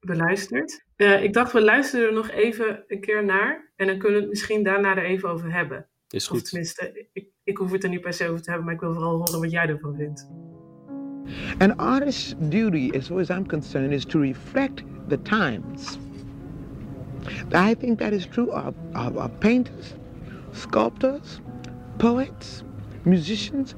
[0.00, 0.84] beluisterd.
[0.96, 3.72] Uh, ik dacht, we luisteren er nog even een keer naar.
[3.76, 5.88] En dan kunnen we het misschien daarna er even over hebben.
[6.08, 6.42] Is goed.
[6.42, 8.80] Of tenminste, ik, ik hoef het er niet per se over te hebben, maar ik
[8.80, 10.28] wil vooral horen wat jij ervan vindt.
[11.60, 15.98] An artist's duty, as far as I'm concerned, is to reflect the times.
[17.52, 19.94] I think that is true of, of, of painters,
[20.52, 21.40] sculptors,
[21.98, 22.64] poets,
[23.04, 23.74] musicians.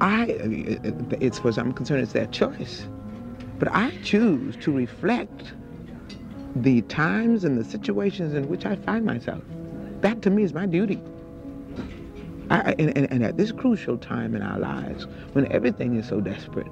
[0.00, 0.26] I,
[1.20, 2.86] as far as I'm concerned, it's their choice.
[3.58, 5.54] But I choose to reflect
[6.56, 9.42] the times and the situations in which I find myself.
[10.00, 11.00] That to me is my duty.
[12.48, 16.20] I, and, and, and, at this crucial time in our lives, when everything is so
[16.20, 16.68] desperate,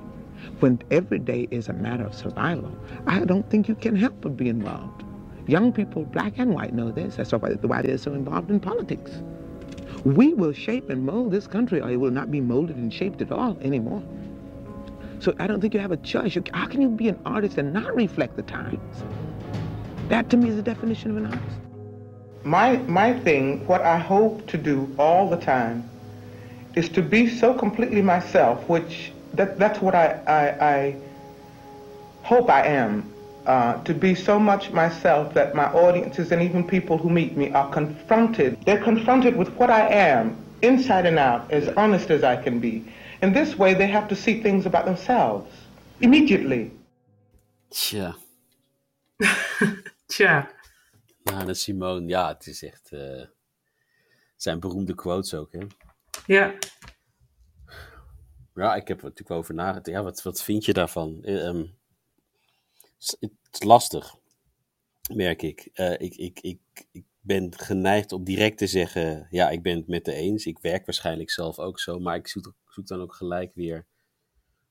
[0.60, 4.36] when every day is a matter of survival, I don't think you can help but
[4.36, 5.04] be involved.
[5.46, 7.16] Young people, black and white, know this.
[7.16, 9.10] That's why they're so involved in politics.
[10.04, 13.20] We will shape and mold this country, or it will not be molded and shaped
[13.22, 14.02] at all anymore.
[15.20, 16.36] So I don't think you have a choice.
[16.52, 19.04] How can you be an artist and not reflect the times?
[20.08, 21.56] That to me is the definition of an artist.
[22.44, 25.88] My, my thing, what I hope to do all the time,
[26.74, 30.96] is to be so completely myself, which that, that's what I, I, I
[32.22, 33.10] hope I am.
[33.46, 37.50] Uh, to be so much myself that my audiences and even people who meet me
[37.50, 38.56] are confronted.
[38.64, 42.84] They're confronted with what I am, inside and out, as honest as I can be.
[43.20, 45.50] In this way, they have to see things about themselves
[46.00, 46.70] immediately.
[47.70, 48.14] Tja.
[50.08, 50.48] Tja.
[51.24, 52.90] Nou, dat Simone, ja, het is echt.
[52.92, 53.24] Uh,
[54.36, 55.58] zijn beroemde quotes ook, hè?
[56.26, 56.54] Ja.
[58.54, 59.86] Ja, ik heb er natuurlijk wel over nagedacht.
[59.86, 61.20] Ja, wat, wat vind je daarvan?
[61.26, 61.78] Um,
[62.98, 64.16] het is lastig,
[65.14, 65.70] merk ik.
[65.74, 66.60] Uh, ik, ik, ik.
[66.92, 70.46] Ik ben geneigd om direct te zeggen: ja, ik ben het met de eens.
[70.46, 73.86] Ik werk waarschijnlijk zelf ook zo, maar ik zoek, zoek dan ook gelijk weer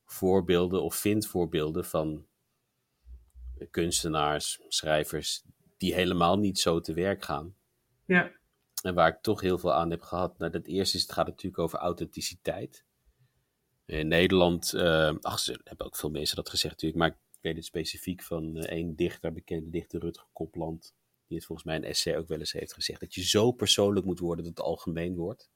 [0.05, 2.25] voorbeelden of vind voorbeelden van
[3.69, 5.43] kunstenaars, schrijvers,
[5.77, 7.55] die helemaal niet zo te werk gaan.
[8.05, 8.31] Ja.
[8.81, 10.37] En waar ik toch heel veel aan heb gehad.
[10.37, 12.85] Nou, het eerste is, het gaat natuurlijk over authenticiteit.
[13.85, 17.55] In Nederland, uh, ach, ze hebben ook veel mensen dat gezegd natuurlijk, maar ik weet
[17.55, 20.93] het specifiek van uh, één dichter, bekende dichter Rutger Kopland,
[21.27, 24.05] die het volgens mij een essay ook wel eens heeft gezegd, dat je zo persoonlijk
[24.05, 25.49] moet worden dat het algemeen wordt.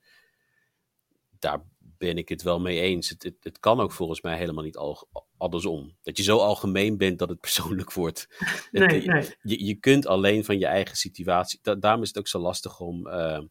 [1.39, 3.09] Daar ben ik het wel mee eens.
[3.09, 5.95] Het, het, het kan ook volgens mij helemaal niet al, andersom.
[6.01, 8.27] Dat je zo algemeen bent dat het persoonlijk wordt.
[8.71, 9.35] Nee, nee.
[9.41, 11.59] Je, je kunt alleen van je eigen situatie.
[11.61, 13.41] Da daarom is het ook zo lastig om, uh,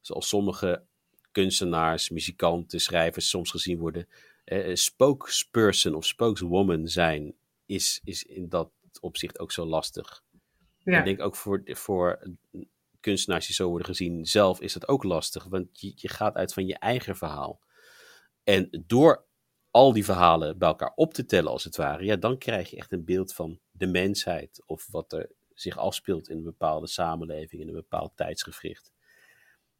[0.00, 0.86] zoals sommige
[1.34, 4.08] kunstenaars, muzikanten, schrijvers soms gezien worden.
[4.44, 7.34] Uh, spokesperson of spokeswoman zijn
[7.66, 8.70] is, is in dat
[9.00, 10.22] opzicht ook zo lastig.
[10.78, 10.98] Ja.
[10.98, 12.36] Ik denk ook voor, voor
[13.00, 15.44] kunstenaars die zo worden gezien zelf is dat ook lastig.
[15.44, 17.60] Want je, je gaat uit van je eigen verhaal.
[18.44, 19.24] En door
[19.70, 22.76] al die verhalen bij elkaar op te tellen, als het ware, ja, dan krijg je
[22.76, 27.62] echt een beeld van de mensheid of wat er zich afspeelt in een bepaalde samenleving,
[27.62, 28.92] in een bepaald tijdsgevricht.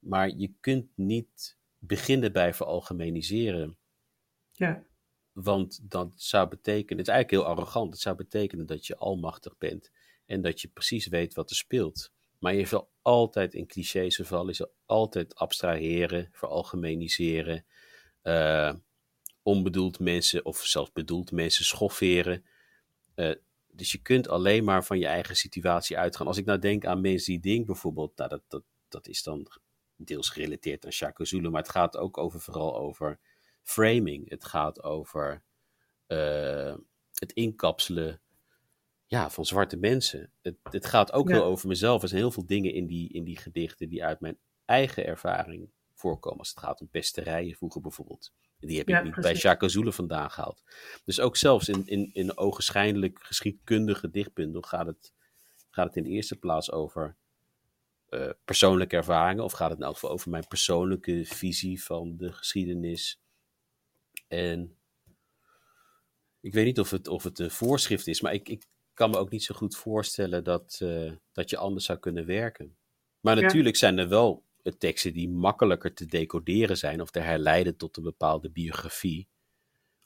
[0.04, 3.78] Maar je kunt niet beginnen bij veralgemeniseren.
[4.52, 4.84] Ja.
[5.32, 9.58] Want dat zou betekenen, het is eigenlijk heel arrogant, het zou betekenen dat je almachtig
[9.58, 9.90] bent
[10.26, 12.12] en dat je precies weet wat er speelt.
[12.38, 17.64] Maar je zal altijd in clichés vervallen, je zal altijd abstraheren, veralgemeniseren,
[18.22, 18.74] uh,
[19.42, 22.44] onbedoeld mensen of zelfs bedoeld mensen schofferen.
[23.16, 23.34] Uh,
[23.66, 26.26] dus je kunt alleen maar van je eigen situatie uitgaan.
[26.26, 29.46] Als ik nou denk aan Mens Ding bijvoorbeeld, nou dat, dat, dat is dan
[29.96, 33.18] deels gerelateerd aan Shaka Zulu, maar het gaat ook over, vooral over
[33.62, 34.30] framing.
[34.30, 35.42] Het gaat over
[36.08, 36.74] uh,
[37.14, 38.20] het inkapselen
[39.06, 40.32] ja, van zwarte mensen.
[40.42, 41.34] Het, het gaat ook ja.
[41.34, 42.02] heel over mezelf.
[42.02, 45.70] Er zijn heel veel dingen in die, in die gedichten die uit mijn eigen ervaring
[45.94, 46.38] voorkomen.
[46.38, 48.32] Als het gaat om pesterijen vroeger bijvoorbeeld.
[48.58, 49.32] Die heb ik niet precies.
[49.32, 50.62] bij Jacques Zoele vandaan gehaald.
[51.04, 55.12] Dus ook zelfs in, in, in een ogenschijnlijk geschiedkundige dichtbundel gaat het,
[55.70, 57.16] gaat het in de eerste plaats over
[58.14, 59.44] uh, persoonlijke ervaringen.
[59.44, 63.20] Of gaat het in elk geval over mijn persoonlijke visie van de geschiedenis.
[64.28, 64.76] En
[66.40, 69.16] ik weet niet of het, of het een voorschrift is, maar ik, ik kan me
[69.16, 72.76] ook niet zo goed voorstellen dat, uh, dat je anders zou kunnen werken.
[73.20, 73.80] Maar natuurlijk ja.
[73.80, 74.44] zijn er wel
[74.78, 79.28] teksten die makkelijker te decoderen zijn of te herleiden tot een bepaalde biografie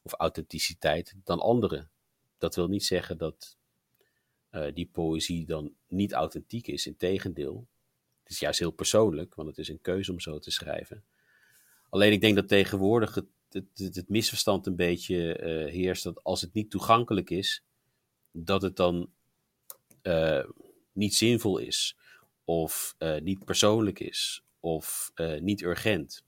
[0.02, 1.88] of authenticiteit dan andere.
[2.38, 3.58] Dat wil niet zeggen dat
[4.50, 6.86] uh, die poëzie dan niet authentiek is.
[6.86, 7.66] Integendeel,
[8.28, 11.04] het is juist heel persoonlijk, want het is een keuze om zo te schrijven.
[11.88, 16.40] Alleen ik denk dat tegenwoordig het, het, het misverstand een beetje uh, heerst dat als
[16.40, 17.62] het niet toegankelijk is,
[18.30, 19.10] dat het dan
[20.02, 20.44] uh,
[20.92, 21.96] niet zinvol is
[22.44, 26.24] of niet persoonlijk is of niet urgent.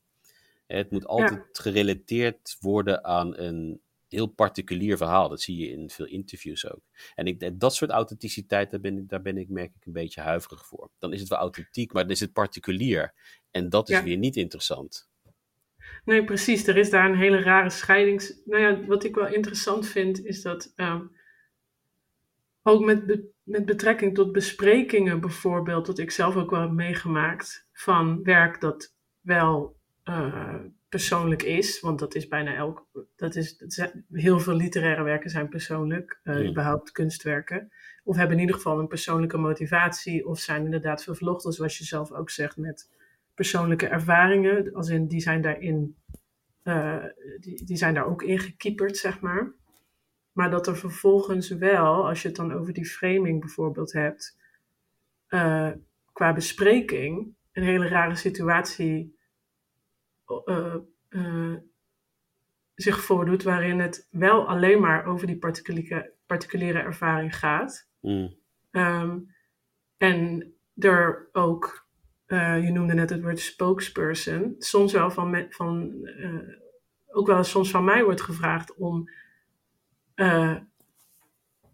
[0.67, 3.81] Het moet altijd gerelateerd worden aan een
[4.12, 5.29] heel particulier verhaal.
[5.29, 6.83] Dat zie je in veel interviews ook.
[7.14, 10.20] En ik, dat soort authenticiteit, daar ben, ik, daar ben ik, merk ik, een beetje
[10.20, 10.90] huiverig voor.
[10.99, 13.14] Dan is het wel authentiek, maar dan is het particulier.
[13.51, 14.03] En dat is ja.
[14.03, 15.09] weer niet interessant.
[16.05, 16.66] Nee, precies.
[16.66, 18.35] Er is daar een hele rare scheidings...
[18.44, 20.73] Nou ja, wat ik wel interessant vind, is dat...
[20.77, 21.18] Um,
[22.62, 27.66] ook met, be met betrekking tot besprekingen bijvoorbeeld, dat ik zelf ook wel heb meegemaakt
[27.73, 30.55] van werk dat wel uh,
[30.90, 35.31] persoonlijk is, want dat is bijna elk, dat is, dat zijn, heel veel literaire werken
[35.31, 36.50] zijn persoonlijk, uh, ja.
[36.50, 37.72] überhaupt kunstwerken,
[38.05, 42.12] of hebben in ieder geval een persoonlijke motivatie, of zijn inderdaad vervlochten, zoals je zelf
[42.12, 42.90] ook zegt, met
[43.35, 45.96] persoonlijke ervaringen, als in die zijn daarin,
[46.64, 47.05] uh,
[47.40, 49.53] die, die zijn daar ook in gekieperd, zeg maar.
[50.33, 54.37] Maar dat er vervolgens wel, als je het dan over die framing bijvoorbeeld hebt,
[55.29, 55.70] uh,
[56.12, 59.18] qua bespreking, een hele rare situatie
[62.75, 67.88] zich voordoet, waarin het wel alleen maar over die particuliere, particuliere ervaring gaat.
[68.01, 68.35] Mm.
[68.71, 69.35] Um,
[69.97, 71.88] en er ook,
[72.27, 75.93] je noemde net het woord spokesperson, soms wel van, van
[77.07, 79.11] ook wel soms van mij wordt gevraagd om
[80.16, 80.57] uh,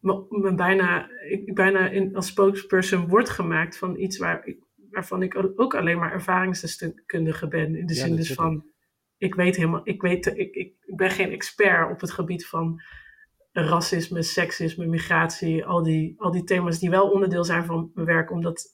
[0.01, 4.59] me bijna, ik bijna in, als spokesperson wordt gemaakt van iets waar ik,
[4.97, 7.77] waarvan ik ook alleen maar ervaringsdeskundige ben.
[7.77, 8.65] In de ja, zin dus van,
[9.19, 12.83] ik weet helemaal, ik, weet, ik, ik, ik ben geen expert op het gebied van
[13.53, 18.31] racisme, seksisme, migratie, al die, al die thema's die wel onderdeel zijn van mijn werk,
[18.31, 18.67] omdat,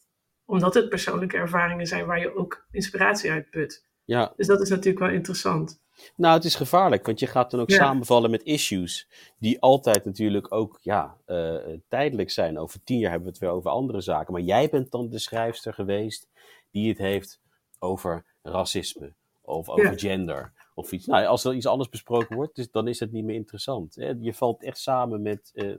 [0.44, 3.86] omdat het persoonlijke ervaringen zijn waar je ook inspiratie uit put.
[4.04, 4.32] Ja.
[4.36, 5.81] Dus dat is natuurlijk wel interessant.
[6.16, 7.76] Nou, het is gevaarlijk, want je gaat dan ook ja.
[7.76, 11.56] samenvallen met issues die altijd natuurlijk ook ja, uh,
[11.88, 12.58] tijdelijk zijn.
[12.58, 14.32] Over tien jaar hebben we het weer over andere zaken.
[14.32, 16.28] Maar jij bent dan de schrijfster geweest
[16.70, 17.40] die het heeft
[17.78, 19.98] over racisme of over ja.
[19.98, 21.06] gender of iets.
[21.06, 23.94] Nou, als er iets anders besproken wordt, dus dan is het niet meer interessant.
[23.94, 24.12] Hè?
[24.20, 25.76] Je valt echt samen met uh,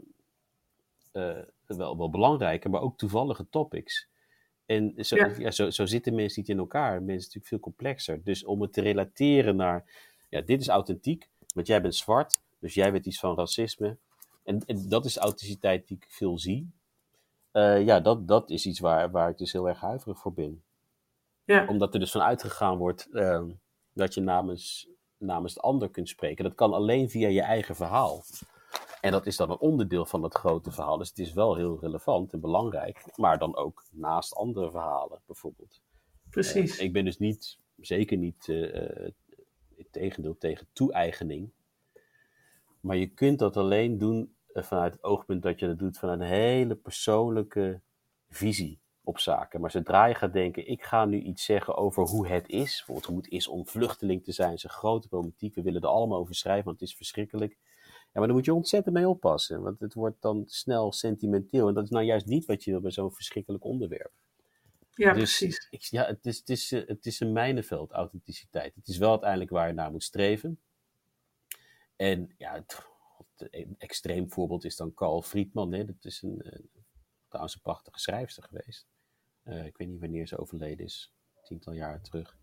[1.13, 4.07] uh, wel, wel belangrijke, maar ook toevallige topics.
[4.65, 5.31] En zo, ja.
[5.37, 5.51] ja.
[5.51, 6.91] zo, zo, zitten mensen niet in elkaar.
[6.91, 8.23] Mensen zijn natuurlijk veel complexer.
[8.23, 9.83] Dus om het te relateren naar,
[10.33, 13.97] ja, dit is authentiek, want jij bent zwart, dus jij weet iets van racisme.
[14.43, 16.71] En, en dat is de authenticiteit die ik veel zie.
[17.51, 20.63] Uh, ja, dat, dat is iets waar, waar ik dus heel erg huiverig voor ben.
[21.45, 21.67] Ja.
[21.67, 23.43] Omdat er dus van uitgegaan wordt uh,
[23.93, 26.43] dat je namens, namens de ander kunt spreken.
[26.43, 28.23] Dat kan alleen via je eigen verhaal.
[29.01, 30.97] En dat is dan een onderdeel van het grote verhaal.
[30.97, 33.05] Dus het is wel heel relevant en belangrijk.
[33.15, 35.81] Maar dan ook naast andere verhalen, bijvoorbeeld.
[36.29, 36.77] Precies.
[36.77, 39.09] Uh, ik ben dus niet, zeker niet, uh,
[39.75, 41.51] in tegendeel, tegen toe-eigening.
[42.79, 46.25] Maar je kunt dat alleen doen vanuit het oogpunt dat je dat doet vanuit een
[46.25, 47.81] hele persoonlijke
[48.29, 49.61] visie op zaken.
[49.61, 52.75] Maar zodra je gaat denken, ik ga nu iets zeggen over hoe het is.
[52.75, 54.59] Bijvoorbeeld hoe het is om vluchteling te zijn.
[54.59, 55.55] Zijn grote problematiek.
[55.55, 57.57] We willen er allemaal over schrijven, want het is verschrikkelijk.
[57.83, 61.67] Ja, maar daar moet je ontzettend mee oppassen, want het wordt dan snel sentimenteel.
[61.67, 64.11] En dat is nou juist niet wat je wil bij zo'n verschrikkelijk onderwerp.
[64.93, 65.67] Ja, dus precies.
[65.69, 68.75] Ik, ja, het is, het, is, het is een mijnenveld, authenticiteit.
[68.75, 70.59] Het is wel uiteindelijk waar je naar moet streven.
[71.95, 72.85] En ja, het,
[73.37, 75.73] een extreem voorbeeld is dan Carl Friedman.
[75.73, 75.85] Hè?
[75.85, 76.69] Dat is een, een,
[77.27, 78.87] trouwens een prachtige schrijfster geweest.
[79.43, 82.37] Uh, ik weet niet wanneer ze overleden is, tiental jaar terug.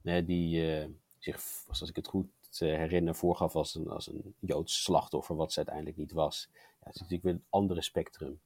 [0.00, 2.26] Nee, die uh, zich, als ik het goed
[2.58, 6.48] herinner, voorgaf als een, als een Joods slachtoffer, wat ze uiteindelijk niet was.
[6.52, 8.40] Ja, het is natuurlijk weer een andere spectrum.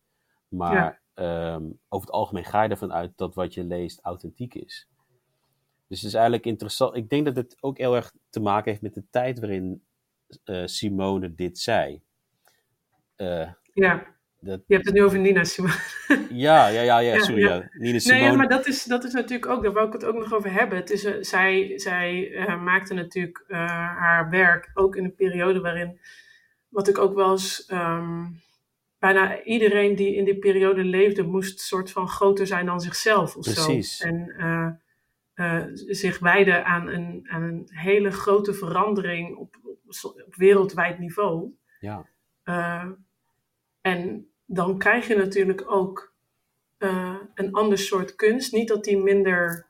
[0.48, 4.88] Maar ehm, over het algemeen ga je ervan uit dat wat je leest authentiek is.
[5.88, 6.96] Dus het is eigenlijk interessant.
[6.96, 9.82] Ik denk dat het ook heel erg te maken heeft met de tijd waarin
[10.44, 12.02] uh, Simone dit zei.
[13.16, 14.06] Uh, ja.
[14.40, 14.60] Dat...
[14.66, 15.74] Je hebt het nu over Nina Simone.
[16.30, 17.40] Ja, ja, ja, ja sorry.
[17.40, 18.22] Ja, Nina Simone.
[18.22, 20.52] Nee, maar dat is, dat is natuurlijk ook, daar wou ik het ook nog over
[20.52, 20.78] hebben.
[20.78, 26.00] Het is, uh, zij zij uh, maakte natuurlijk haar werk ook in een periode waarin,
[26.68, 28.40] wat ik ook wel eens, um,
[29.02, 33.44] bijna iedereen die in die periode leefde, moest soort van groter zijn dan zichzelf of
[33.44, 33.96] Precies.
[33.96, 34.06] zo.
[34.06, 34.80] En
[35.74, 39.78] zich wijden aan een, aan een hele grote verandering op, op,
[40.26, 41.56] op wereldwijd niveau.
[41.80, 42.06] Ja.
[43.80, 46.14] en dan krijg je natuurlijk ook
[47.34, 48.52] een ander soort kunst.
[48.52, 49.66] Niet dat die minder.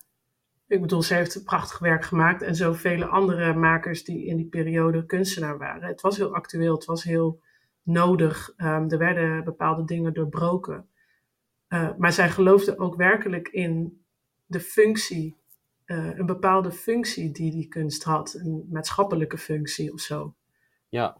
[0.66, 5.06] Ik bedoel, ze heeft prachtig werk gemaakt en zoveel andere makers die in die periode
[5.06, 5.88] kunstenaar waren.
[5.88, 7.40] Het was heel actueel, het was heel
[7.82, 8.54] nodig.
[8.56, 10.86] Um, er werden bepaalde dingen doorbroken.
[11.68, 14.04] Uh, maar zij geloofde ook werkelijk in
[14.46, 15.36] de functie,
[15.86, 20.34] uh, een bepaalde functie die die kunst had, een maatschappelijke functie of zo.
[20.88, 21.16] Ja,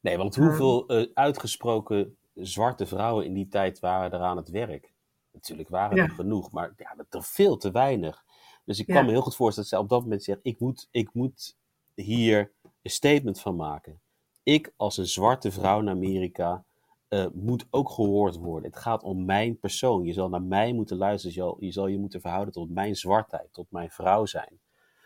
[0.00, 4.92] nee, want hoeveel uh, uitgesproken zwarte vrouwen in die tijd waren er aan het werk.
[5.32, 8.24] Natuurlijk waren er genoeg, maar ja, er veel te weinig.
[8.64, 10.88] Dus ik kan me heel goed voorstellen dat zij op dat moment zegt: ik moet,
[10.90, 11.56] ik moet
[11.94, 12.50] hier
[12.82, 14.00] een statement van maken.
[14.42, 16.64] Ik als een zwarte vrouw in Amerika
[17.08, 18.70] uh, moet ook gehoord worden.
[18.70, 20.04] Het gaat om mijn persoon.
[20.04, 21.34] Je zal naar mij moeten luisteren.
[21.34, 24.60] Je zal je, zal je moeten verhouden tot mijn zwartheid, tot mijn vrouw zijn.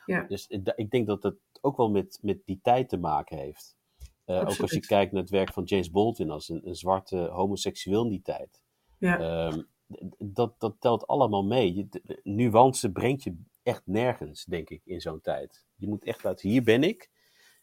[0.07, 0.23] Ja.
[0.23, 3.77] Dus ik denk dat het ook wel met, met die tijd te maken heeft.
[4.27, 7.17] Uh, ook als je kijkt naar het werk van James Baldwin als een, een zwarte
[7.17, 8.63] homoseksueel in die tijd.
[8.99, 9.47] Ja.
[9.47, 9.67] Um,
[10.19, 11.75] dat, dat telt allemaal mee.
[11.75, 15.67] Je, de, nuance brengt je echt nergens, denk ik, in zo'n tijd.
[15.77, 17.11] Je moet echt laten, hier ben ik.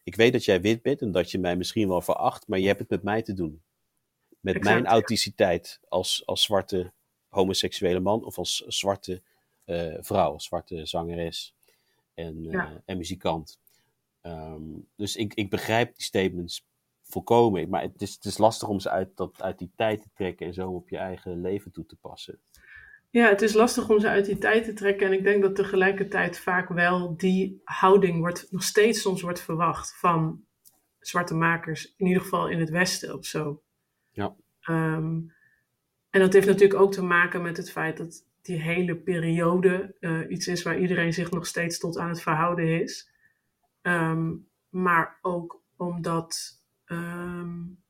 [0.03, 2.67] Ik weet dat jij wit bent en dat je mij misschien wel veracht, maar je
[2.67, 3.61] hebt het met mij te doen.
[4.39, 6.91] Met exact, mijn authenticiteit als, als zwarte
[7.29, 9.21] homoseksuele man of als zwarte
[9.65, 11.55] uh, vrouw, als zwarte zangeres
[12.13, 12.81] en, uh, ja.
[12.85, 13.59] en muzikant.
[14.21, 16.65] Um, dus ik, ik begrijp die statements
[17.01, 17.69] volkomen.
[17.69, 20.47] Maar het is, het is lastig om ze uit, dat, uit die tijd te trekken
[20.47, 22.39] en zo op je eigen leven toe te passen.
[23.11, 25.07] Ja, het is lastig om ze uit die tijd te trekken.
[25.07, 29.95] En ik denk dat tegelijkertijd vaak wel die houding wordt, nog steeds soms wordt verwacht
[29.99, 30.45] van
[30.99, 31.93] zwarte makers.
[31.97, 33.61] In ieder geval in het Westen of zo.
[34.11, 34.35] Ja.
[34.69, 35.33] Um,
[36.09, 40.29] en dat heeft natuurlijk ook te maken met het feit dat die hele periode uh,
[40.29, 43.11] iets is waar iedereen zich nog steeds tot aan het verhouden is.
[43.81, 47.80] Um, maar ook omdat um,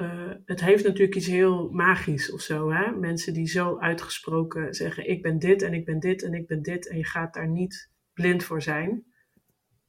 [0.00, 2.70] uh, het heeft natuurlijk iets heel magisch of zo.
[2.72, 2.90] Hè?
[2.90, 6.62] Mensen die zo uitgesproken zeggen: Ik ben dit en ik ben dit en ik ben
[6.62, 6.88] dit.
[6.88, 9.04] En je gaat daar niet blind voor zijn.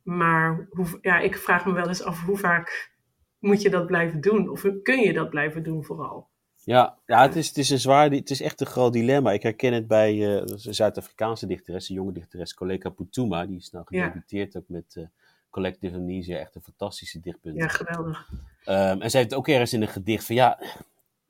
[0.03, 2.91] Maar hoe, ja, ik vraag me wel eens af hoe vaak
[3.39, 4.49] moet je dat blijven doen?
[4.49, 6.29] Of kun je dat blijven doen vooral?
[6.63, 9.31] Ja, ja het, is, het is een zwaar, het is echt een groot dilemma.
[9.31, 13.45] Ik herken het bij uh, een Zuid-Afrikaanse dichteres, een jonge dichteres, Koleka Putuma.
[13.45, 14.59] Die is nou gedebuteerd ja.
[14.59, 15.05] ook met uh,
[15.51, 17.57] Collective Amnesia, echt een fantastische dichtpunt.
[17.57, 18.29] Ja, geweldig.
[18.65, 20.59] Um, en zij heeft ook ergens in een gedicht van, ja,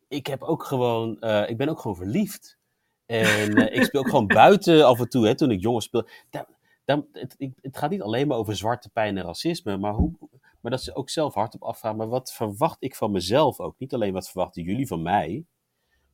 [0.07, 2.59] ik heb ook gewoon, uh, ik ben ook gewoon verliefd.
[3.05, 6.09] En ik speel ook gewoon buiten af en toe, hè, toen ik jonger speelde.
[6.29, 6.45] Daar,
[6.85, 10.13] daar, het, het gaat niet alleen maar over zwarte pijn en racisme, maar hoe,
[10.61, 13.75] maar dat ze ook zelf hardop afvragen, maar wat verwacht ik van mezelf ook?
[13.77, 15.45] Niet alleen wat verwachten jullie van mij,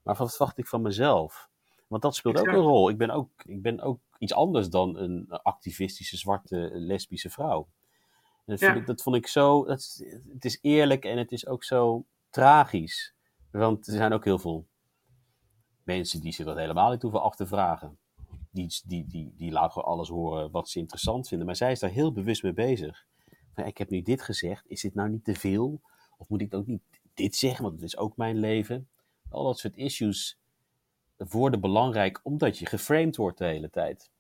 [0.04, 1.50] maar wat verwacht ik van mezelf?
[1.88, 2.90] Want dat speelt ook een rol.
[2.90, 7.68] Ik ben ook, ik ben ook iets anders dan een activistische zwarte lesbische vrouw.
[8.48, 8.74] Dat, ja.
[8.74, 12.06] ik, dat vond ik zo, dat is, het is eerlijk en het is ook zo
[12.30, 13.14] tragisch.
[13.52, 14.68] Want er zijn ook heel veel
[15.84, 17.98] mensen die zich dat helemaal niet hoeven af te vragen.
[18.52, 21.46] Die, die, die, die laten gewoon alles horen wat ze interessant vinden.
[21.48, 23.08] Maar zij is daar heel bewust mee bezig
[23.66, 25.82] ik heb nu dit gezegd, is dit nou niet te veel?
[26.18, 26.82] Of moet ik ook niet
[27.14, 28.90] dit zeggen, want het is ook mijn leven?
[29.30, 30.40] Al dat soort issues
[31.18, 34.12] worden belangrijk omdat je geframed wordt de hele tijd.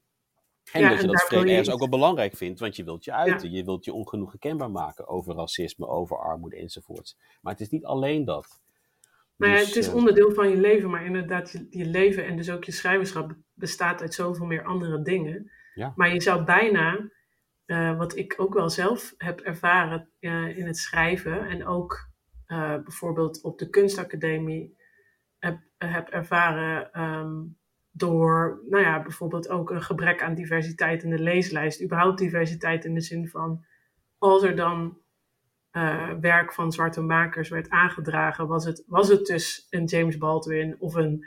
[0.72, 3.52] En ja, dat je dat ergens ook wel belangrijk vindt, want je wilt je uiten.
[3.52, 3.58] Ja.
[3.58, 7.18] Je wilt je ongenoeg kenbaar maken over racisme, over armoede enzovoorts.
[7.42, 8.62] Maar het is niet alleen dat.
[9.36, 12.50] Maar dus, het is onderdeel van je leven, maar inderdaad, je, je, leven en dus
[12.50, 15.52] ook je schrijverschap bestaat uit zoveel meer andere dingen.
[15.74, 15.94] Ja.
[15.96, 17.10] Maar je zou bijna
[17.66, 22.10] uh, wat ik ook wel zelf heb ervaren uh, in het schrijven en ook
[22.48, 24.78] uh, bijvoorbeeld op de kunstacademie
[25.40, 27.58] heb, heb ervaren um,
[27.98, 31.84] door, nou ja, bijvoorbeeld ook een gebrek aan diversiteit in de leeslijst.
[31.84, 33.66] Überhaupt diversiteit in de zin van,
[34.18, 34.98] als er dan
[36.22, 40.96] werk van zwarte makers werd aangedragen, was het, was het dus een James Baldwin of
[40.96, 41.26] een,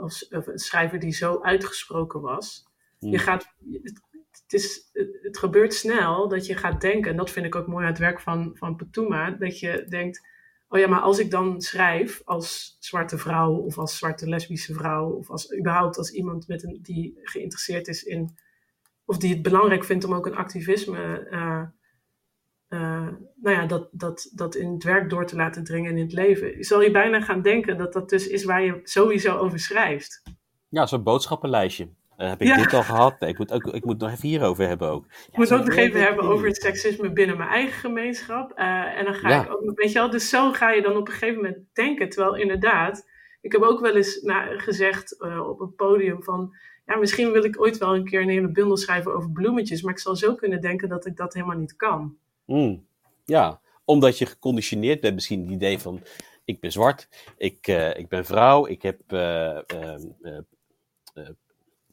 [0.00, 2.66] of, of een schrijver die zo uitgesproken was.
[2.98, 3.10] Hmm.
[3.10, 3.54] Je gaat,
[4.30, 4.90] het, is,
[5.22, 8.00] het gebeurt snel dat je gaat denken, en dat vind ik ook mooi aan het
[8.00, 10.26] werk van, van Petuma, dat je denkt,
[10.68, 15.10] oh ja, maar als ik dan schrijf als zwarte vrouw of als zwarte lesbische vrouw
[15.10, 18.36] of als überhaupt als iemand met een, die geïnteresseerd is in,
[19.04, 21.62] of die het belangrijk vindt om ook een activisme, uh,
[22.68, 26.12] uh, nou ja, dat, dat, dat in het werk door te laten dringen in het
[26.12, 30.22] leven, zal je bijna gaan denken dat dat dus is waar je sowieso over schrijft.
[30.68, 31.88] Ja, zo'n boodschappenlijstje.
[32.18, 33.20] Uh, heb ik dit al gehad?
[33.20, 35.06] Nee, ik moet, ook, ik moet nog even hierover hebben ook.
[35.06, 38.58] ik moet ook nog even hebben over het seksisme binnen mijn eigen gemeenschap.
[38.58, 41.06] Uh, en dan ga ik ook, weet je wel, dus zo ga je dan op
[41.06, 42.08] een gegeven moment denken.
[42.08, 43.08] Terwijl inderdaad,
[43.40, 46.54] ik heb ook wel eens nou, gezegd uh, op een podium van,
[46.86, 49.82] ja, misschien wil ik ooit wel een keer een hele bundel schrijven over bloemetjes.
[49.82, 52.16] Maar ik zal zo kunnen denken dat ik dat helemaal niet kan.
[52.44, 52.86] Mm,
[53.24, 56.02] ja, omdat je geconditioneerd bent misschien het idee van,
[56.44, 57.66] ik ben zwart, ik,
[57.96, 59.00] ik ben vrouw, ik heb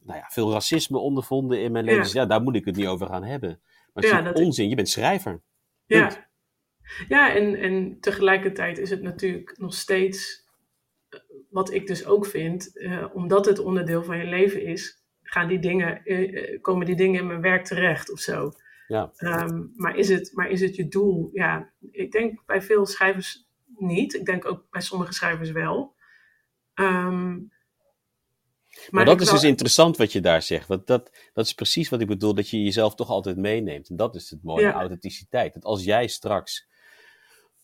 [0.06, 2.04] nou ja, veel racisme ondervonden in mijn leven.
[2.04, 2.20] Ja.
[2.20, 3.60] Ja, daar moet ik het niet over gaan hebben.
[3.92, 5.42] Maar het ja, is onzin, je bent schrijver.
[5.86, 6.28] Ja,
[7.08, 10.46] ja en, en tegelijkertijd is het natuurlijk nog steeds,
[11.08, 15.48] eh, wat ik dus ook vind, uh, omdat het onderdeel van je leven is, gaan
[15.48, 18.52] die dingen, uh, komen die dingen in mijn werk terecht of zo.
[18.88, 19.12] Ja.
[19.18, 21.30] Um, maar, is het, maar is het je doel?
[21.32, 23.46] Ja, ik denk bij veel schrijvers
[23.76, 24.14] niet.
[24.14, 25.94] Ik denk ook bij sommige schrijvers wel.
[26.74, 27.52] Um,
[28.90, 30.68] maar, dat is dus interessant wat je daar zegt.
[30.68, 33.88] Want dat, dat is precies wat ik bedoel, dat je jezelf toch altijd meeneemt.
[33.88, 34.72] En dat is het mooie, ja.
[34.72, 35.54] authenticiteit.
[35.54, 36.66] Dat als jij straks.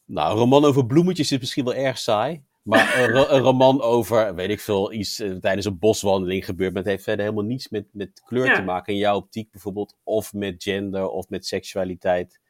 [0.05, 2.43] Nou, een roman over bloemetjes is misschien wel erg saai.
[2.63, 6.73] Maar een, een, roman over, weet ik veel, iets uh, tijdens een boswandeling gebeurt.
[6.73, 8.55] Maar het heeft verder helemaal niets met, met kleur ja.
[8.55, 8.93] te maken.
[8.93, 9.97] In jouw optiek bijvoorbeeld.
[10.03, 12.41] Of met gender, of met seksualiteit.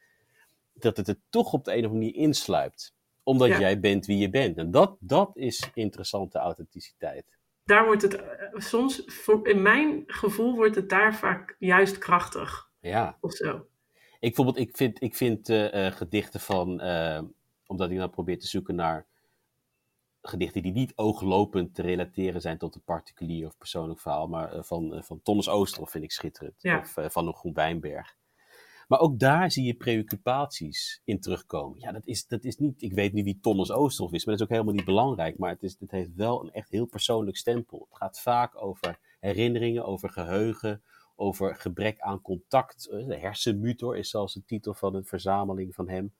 [0.73, 2.93] Dat het er toch op de een of andere manier insluipt.
[3.23, 3.59] Omdat ja.
[3.59, 4.57] jij bent wie je bent.
[4.57, 7.25] En dat, dat is interessante authenticiteit
[7.63, 12.69] daar wordt het eh, soms, voor, in mijn gevoel, wordt het daar vaak juist krachtig.
[12.79, 13.17] Ja.
[13.21, 13.67] Of zo.
[14.19, 17.21] Ik, bijvoorbeeld, ik vind, ik vind uh, gedichten van, uh,
[17.67, 19.07] omdat ik dan probeer te zoeken naar
[20.21, 25.03] gedichten die niet ooglopend te relateren zijn tot een particulier of persoonlijk verhaal, maar van,
[25.03, 26.55] van Thomas Oosterhoff vind ik schitterend.
[26.61, 26.79] Ja.
[26.79, 28.15] Of van een Groen Wijnberg.
[28.87, 31.79] Maar ook daar zie je preoccupaties in terugkomen.
[31.79, 34.43] Ja, dat is, dat is niet, ik weet niet wie Thomas Oosterhoff is, maar dat
[34.43, 35.37] is ook helemaal niet belangrijk.
[35.37, 37.87] Maar het, is, het heeft wel een echt heel persoonlijk stempel.
[37.89, 40.83] Het gaat vaak over herinneringen, over geheugen,
[41.15, 42.89] over gebrek aan contact.
[42.89, 46.13] Eh, de hersenmutor is zelfs de titel van een verzameling van hem.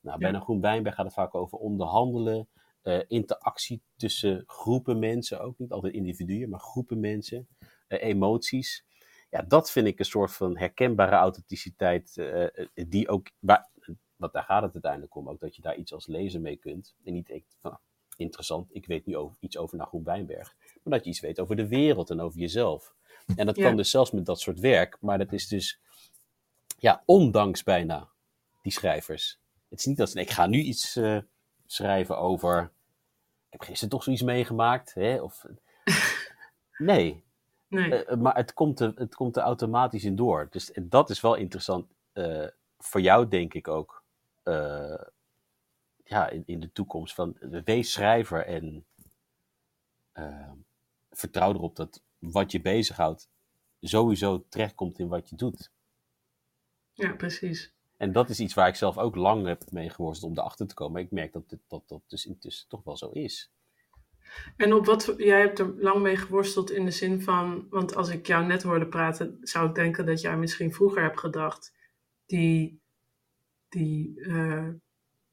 [0.00, 0.36] Nou, bij ja.
[0.36, 2.48] een Groen Wijnberg gaat het vaak over onderhandelen,
[2.82, 7.48] uh, interactie tussen groepen mensen, ook niet altijd individuen, maar groepen mensen,
[7.88, 8.85] uh, emoties
[9.36, 13.68] ja, dat vind ik een soort van herkenbare authenticiteit, uh, die ook, waar,
[14.16, 16.94] want daar gaat het uiteindelijk om, ook dat je daar iets als lezer mee kunt.
[17.04, 17.78] En niet denkt van,
[18.16, 20.54] interessant, ik weet nu over, iets over Nagroen Wijnberg.
[20.82, 22.94] Maar dat je iets weet over de wereld en over jezelf.
[23.36, 23.62] En dat ja.
[23.66, 25.80] kan dus zelfs met dat soort werk, maar dat is dus,
[26.78, 28.08] ja, ondanks bijna
[28.62, 29.40] die schrijvers.
[29.68, 31.18] Het is niet dat ze, ik ga nu iets uh,
[31.66, 32.62] schrijven over,
[33.46, 35.44] ik heb gisteren toch zoiets meegemaakt, hè, of...
[36.78, 37.25] Nee,
[37.68, 38.06] Nee.
[38.06, 40.46] Uh, maar het komt, er, het komt er automatisch in door.
[40.50, 42.46] Dus dat is wel interessant uh,
[42.78, 44.04] voor jou, denk ik ook.
[46.04, 47.14] Ja, in, in de toekomst.
[47.14, 48.86] Van, wees schrijver en
[51.10, 53.28] vertrouw erop dat wat je bezighoudt
[53.80, 55.70] sowieso terechtkomt in wat je doet.
[56.92, 57.74] Ja, precies.
[57.96, 60.74] En dat is iets waar ik zelf ook lang heb mee geworsteld om erachter te
[60.74, 60.92] komen.
[60.92, 63.50] Maar ik merk dat dit, dat, dat dus intussen toch wel zo is.
[64.56, 68.08] En op wat, jij hebt er lang mee geworsteld in de zin van, want als
[68.08, 71.74] ik jou net hoorde praten, zou ik denken dat jij misschien vroeger hebt gedacht,
[72.26, 72.80] die,
[73.68, 74.68] die uh,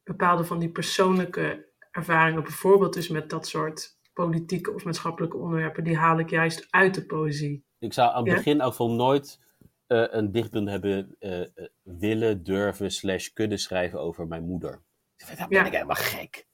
[0.03, 5.97] bepaalde van die persoonlijke ervaringen, bijvoorbeeld dus met dat soort politieke of maatschappelijke onderwerpen, die
[5.97, 7.65] haal ik juist uit de poëzie.
[7.79, 8.35] Ik zou aan het ja?
[8.35, 9.39] begin ook van nooit
[9.87, 11.47] uh, een dichtbundel hebben uh,
[11.81, 14.81] willen, durven, slash kunnen schrijven over mijn moeder.
[15.15, 15.65] Dat ben ja.
[15.65, 16.47] ik helemaal gek.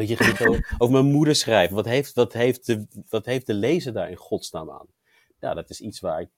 [0.00, 1.76] Een beetje over, over mijn moeder schrijven.
[1.76, 4.86] Wat heeft, wat, heeft de, wat heeft de lezer daar in godsnaam aan?
[5.40, 6.28] Ja, dat is iets waar ik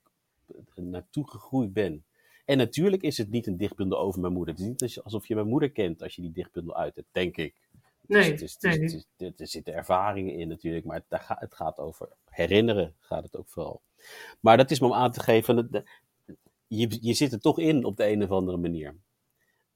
[0.74, 2.04] naartoe gegroeid ben.
[2.44, 4.54] En natuurlijk is het niet een dichtbundel over mijn moeder.
[4.54, 7.36] Het is niet alsof je mijn moeder kent als je die dichtbundel uit hebt, denk
[7.36, 7.54] ik.
[8.07, 11.78] Nee, dus het is, het is, er zitten ervaringen in natuurlijk, maar het, het gaat
[11.78, 13.82] over herinneren, gaat het ook vooral.
[14.40, 15.84] Maar dat is me om aan te geven,
[16.66, 18.96] je, je zit er toch in op de een of andere manier.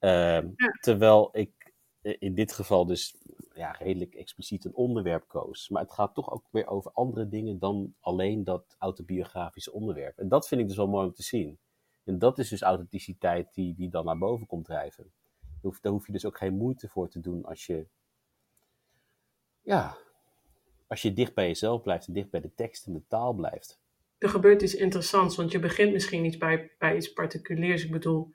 [0.00, 0.52] Uh, ja.
[0.80, 1.72] Terwijl ik
[2.02, 3.14] in dit geval dus
[3.60, 5.68] ja, redelijk expliciet een onderwerp koos.
[5.68, 10.18] Maar het gaat toch ook weer over andere dingen dan alleen dat autobiografische onderwerp.
[10.18, 11.58] En dat vind ik dus wel mooi om te zien.
[12.04, 15.12] En dat is dus authenticiteit die, die dan naar boven komt drijven.
[15.40, 17.86] Daar hoef, daar hoef je dus ook geen moeite voor te doen als je,
[19.60, 19.96] ja,
[20.86, 23.80] als je dicht bij jezelf blijft en dicht bij de tekst en de taal blijft.
[24.18, 27.84] Er gebeurt iets interessants, want je begint misschien niet bij, bij iets particuliers.
[27.84, 28.34] Ik bedoel,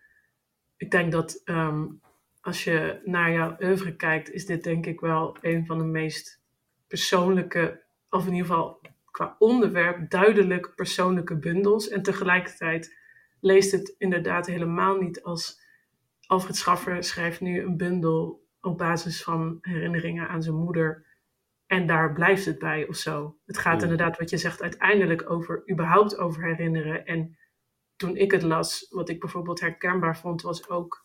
[0.77, 2.01] ik denk dat um,
[2.45, 6.41] als je naar jouw oeuvre kijkt, is dit denk ik wel een van de meest
[6.87, 8.81] persoonlijke, of in ieder geval
[9.11, 11.89] qua onderwerp, duidelijk persoonlijke bundels.
[11.89, 12.97] En tegelijkertijd
[13.39, 15.61] leest het inderdaad helemaal niet als
[16.27, 21.05] Alfred Schaffer schrijft nu een bundel op basis van herinneringen aan zijn moeder.
[21.65, 23.37] En daar blijft het bij of zo.
[23.45, 23.91] Het gaat Hmm.
[23.91, 27.05] inderdaad, wat je zegt, uiteindelijk over überhaupt over herinneren.
[27.05, 27.37] En
[27.95, 31.04] toen ik het las, wat ik bijvoorbeeld herkenbaar vond, was ook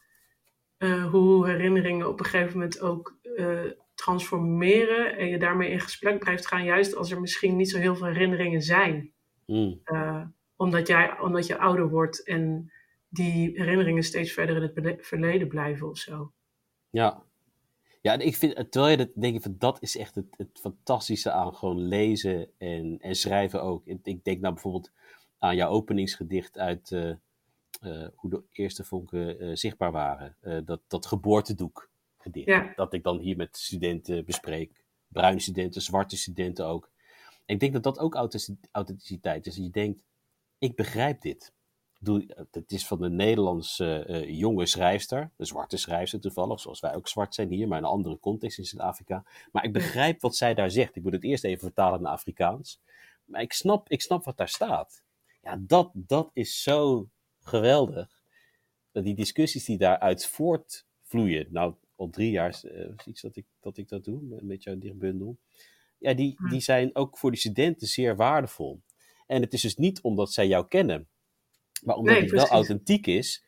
[0.81, 3.61] eh, hoe herinneringen op een gegeven moment ook eh,
[3.95, 5.17] transformeren.
[5.17, 8.07] En je daarmee in gesprek blijft gaan, juist als er misschien niet zo heel veel
[8.07, 9.13] herinneringen zijn.
[9.47, 9.81] Mm.
[9.85, 10.23] Eh,
[10.57, 12.73] omdat, jij, omdat je ouder wordt en
[13.09, 16.33] die herinneringen steeds verder in het verleden blijven of zo.
[16.91, 17.23] Ja.
[18.01, 20.59] Ja, en ik vind, terwijl je dat, denk ik van, dat is echt het, het
[20.61, 23.87] fantastische aan gewoon lezen en, en schrijven ook.
[23.87, 24.93] Ik, denk nou bijvoorbeeld
[25.39, 26.91] aan jouw openingsgedicht uit
[28.15, 30.37] hoe de eerste vonken eh, zichtbaar waren.
[30.41, 32.47] Eh, dat, dat geboortedoek gedicht.
[32.47, 32.73] Ja.
[32.77, 34.85] Dat ik dan hier met studenten bespreek.
[35.09, 36.91] Bruine studenten, zwarte studenten ook.
[37.47, 39.57] En ik denk dat dat ook authentic- authenticiteit is.
[39.57, 40.03] Je denkt,
[40.59, 41.53] ik begrijp dit.
[42.51, 47.09] Het is van een Nederlandse eh, jonge schrijfster, een zwarte schrijfster toevallig, zoals wij ook
[47.09, 49.25] zwart zijn hier, maar in een andere context in Zuid-Afrika.
[49.53, 50.97] Maar ik begrijp wat zij daar zegt.
[50.97, 52.81] Ik moet het eerst even vertalen naar Afrikaans.
[53.25, 55.03] Maar ik snap, ik snap wat daar staat.
[55.43, 57.09] Ja, dat, dat is zo
[57.51, 58.23] geweldig.
[58.93, 63.77] Die discussies die daaruit voortvloeien, nou al drie jaar eh, is iets dat ik, dat
[63.77, 65.39] ik dat doe met- met jouw dichtbundel.
[65.99, 68.81] Ja, die, die zijn ook voor die studenten zeer waardevol.
[69.27, 71.09] En het is dus niet omdat zij jou kennen,
[71.85, 73.45] maar omdat Nee, het wel authentiek is,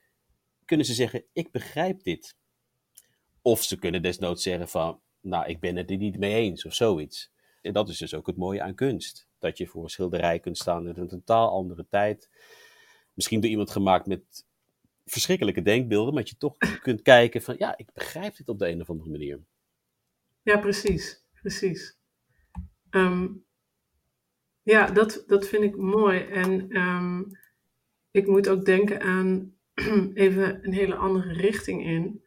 [0.64, 2.36] kunnen ze zeggen: Ik begrijp dit.
[3.42, 6.74] Of ze kunnen desnoods zeggen: van, Nou, ik ben het er niet mee eens, of
[6.74, 7.30] zoiets.
[7.62, 9.28] En dat is dus ook het mooie aan kunst.
[9.38, 12.30] Dat je voor een schilderij kunt staan in een totaal andere tijd.
[13.14, 14.46] Misschien door iemand gemaakt met
[15.04, 18.68] verschrikkelijke denkbeelden, maar dat je toch kunt kijken: van ja, ik begrijp dit op de
[18.68, 19.40] een of andere manier.
[20.42, 21.22] Ja, precies.
[21.42, 21.98] Precies.
[22.90, 23.28] Ehm,
[24.62, 26.20] ja, dat, dat vind ik mooi.
[26.20, 27.22] En ehm,
[28.10, 29.54] ik moet ook denken aan
[30.14, 32.24] even een hele andere richting in.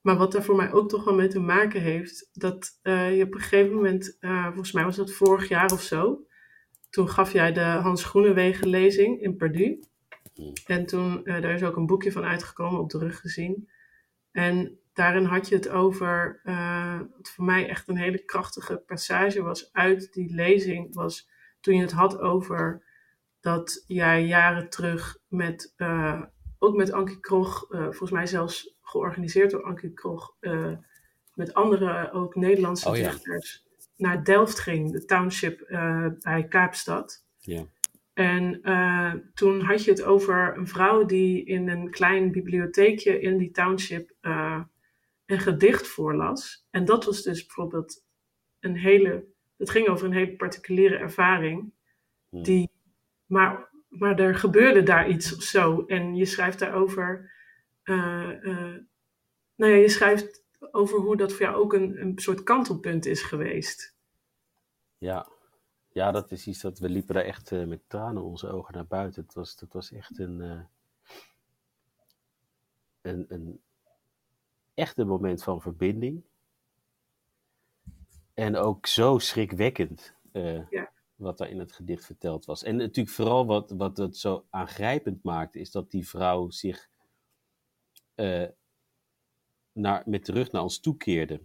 [0.00, 3.24] Maar wat daar voor mij ook toch wel mee te maken heeft, dat eh, je
[3.24, 6.26] op een gegeven moment, eh, volgens mij was dat vorig jaar of zo,
[6.98, 9.78] toen gaf jij de Hans Groenewegen lezing in Perdue.
[10.34, 10.52] Hmm.
[10.66, 13.68] En toen, eh, daar is ook een boekje van uitgekomen, op de rug gezien.
[14.32, 19.42] En daarin had je het over, eh, wat voor mij echt een hele krachtige passage
[19.42, 21.30] was uit die lezing, was
[21.60, 22.84] toen je het had over
[23.40, 26.22] dat jij jaren terug met, eh,
[26.58, 30.36] ook met Ankie Krog, volgens mij zelfs georganiseerd door Ankie Krog,
[31.34, 33.10] met andere ook Nederlandse Oh ja.
[33.10, 33.67] dichters,
[33.98, 37.24] naar Delft ging, de township eh, bij Kaapstad.
[37.38, 37.64] Ja.
[38.12, 43.38] En eh, toen had je het over een vrouw die in een klein bibliotheekje in
[43.38, 44.60] die township eh,
[45.26, 46.66] een gedicht voorlas.
[46.70, 48.04] En dat was dus bijvoorbeeld
[48.60, 49.24] een hele.
[49.56, 51.72] Het ging over een hele particuliere ervaring.
[52.28, 52.42] Hmm.
[52.42, 52.70] Die,
[53.26, 55.84] maar, maar er gebeurde daar iets of zo.
[55.86, 57.32] En je schrijft daarover.
[57.84, 63.22] nou ja, je schrijft over hoe dat voor jou ook een, een soort kantelpunt is
[63.22, 63.96] geweest.
[64.98, 65.28] Ja.
[65.92, 68.86] ja, dat is iets dat we liepen daar echt eh, met tranen onze ogen naar
[68.86, 69.22] buiten.
[69.22, 70.60] Het was, dat was echt een, eh,
[73.00, 73.60] een, een
[74.74, 76.22] echt een moment van verbinding.
[78.34, 80.90] En ook zo schrikwekkend eh, Ja.
[81.14, 82.62] wat daar in het gedicht verteld was.
[82.62, 86.88] En natuurlijk vooral wat, wat het zo aangrijpend maakte, is dat die vrouw zich
[89.78, 91.40] naar, met de rug naar ons toekeerde.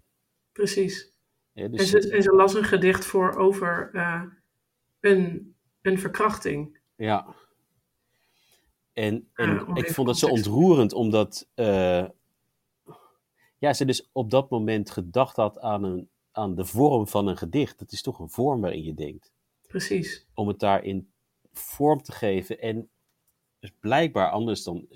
[0.51, 1.11] Precies.
[1.53, 4.23] Hè, En dus, ze, en ze las een gedicht voor over eh,
[4.99, 6.79] een, een verkrachting.
[6.95, 7.35] Ja.
[8.93, 12.05] En, en Ah, ik vond dat zo context ontroerend, omdat eh,
[13.57, 17.37] ja, ze dus op dat moment gedacht had aan, een, aan de vorm van een
[17.37, 17.79] gedicht.
[17.79, 19.31] Dat is toch een vorm waarin je denkt.
[19.67, 20.25] Precies.
[20.33, 21.11] Om het daarin
[21.51, 22.59] vorm te geven.
[22.59, 22.89] En
[23.59, 24.87] dus blijkbaar anders dan,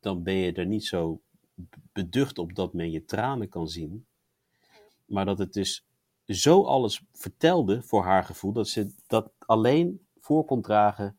[0.00, 1.20] dan ben je er niet zo
[1.92, 4.06] beducht op dat men je tranen kan zien.
[5.04, 5.86] Maar dat het dus
[6.24, 11.18] zo alles vertelde voor haar gevoel, dat ze dat alleen voor kon dragen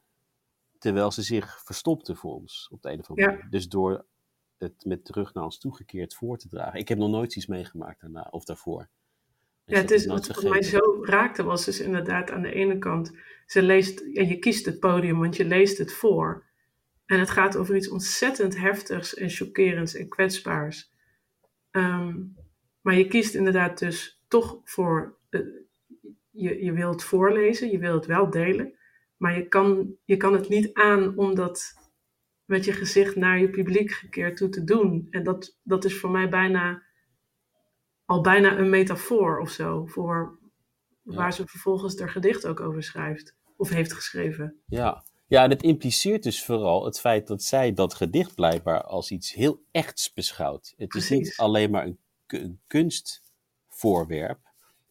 [0.79, 3.47] terwijl ze zich verstopte voor ons op de een of andere Ja.
[3.49, 4.05] Dus door
[4.57, 6.79] het met terug naar ons toegekeerd voor te dragen.
[6.79, 8.89] Ik heb nog nooit iets meegemaakt daarna of daarvoor.
[9.65, 12.77] Dus Ja, het is, wat, wat mij zo raakte was dus inderdaad aan de ene
[12.77, 13.11] kant,
[13.45, 16.47] ze leest, ja, je kiest het podium, want je leest het voor.
[17.09, 20.91] En het gaat over iets ontzettend heftigs en chockerends en kwetsbaars.
[21.71, 22.17] Ehm,
[22.81, 25.41] maar je kiest inderdaad dus toch voor, eh,
[26.29, 28.73] je, je wilt voorlezen, je wilt het wel delen,
[29.17, 31.73] maar je kan, je kan het niet aan om dat
[32.45, 35.07] met je gezicht naar je publiek gekeerd toe te doen.
[35.09, 36.83] En dat, dat is voor mij bijna
[38.05, 39.85] al bijna een metafoor of zo.
[39.85, 40.39] Voor
[41.01, 43.37] waar ze vervolgens haar gedicht ook over schrijft.
[43.55, 44.61] Of heeft geschreven.
[44.65, 45.03] Ja.
[45.29, 49.33] Ja, en het impliceert dus vooral het feit dat zij dat gedicht blijkbaar als iets
[49.33, 50.73] heel echts beschouwt.
[50.77, 54.39] Het is niet alleen maar een, een kunstvoorwerp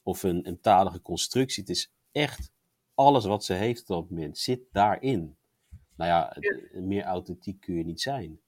[0.02, 1.62] of een, een talige constructie.
[1.62, 2.52] Het is echt
[2.94, 5.36] alles wat ze heeft op dat moment zit daarin.
[5.96, 6.36] Nou ja,
[6.72, 8.40] meer authentiek kun je niet zijn.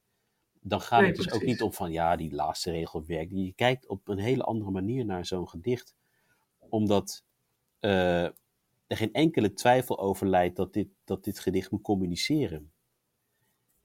[0.61, 3.30] Dan gaat het dus ook niet om van ja, die laatste regel werkt.
[3.30, 5.95] Je kijkt op een hele andere manier naar zo'n gedicht.
[6.68, 7.24] Omdat
[7.80, 8.28] uh,
[8.91, 12.72] er geen enkele twijfel over leidt dat dit, dat dit gedicht moet communiceren.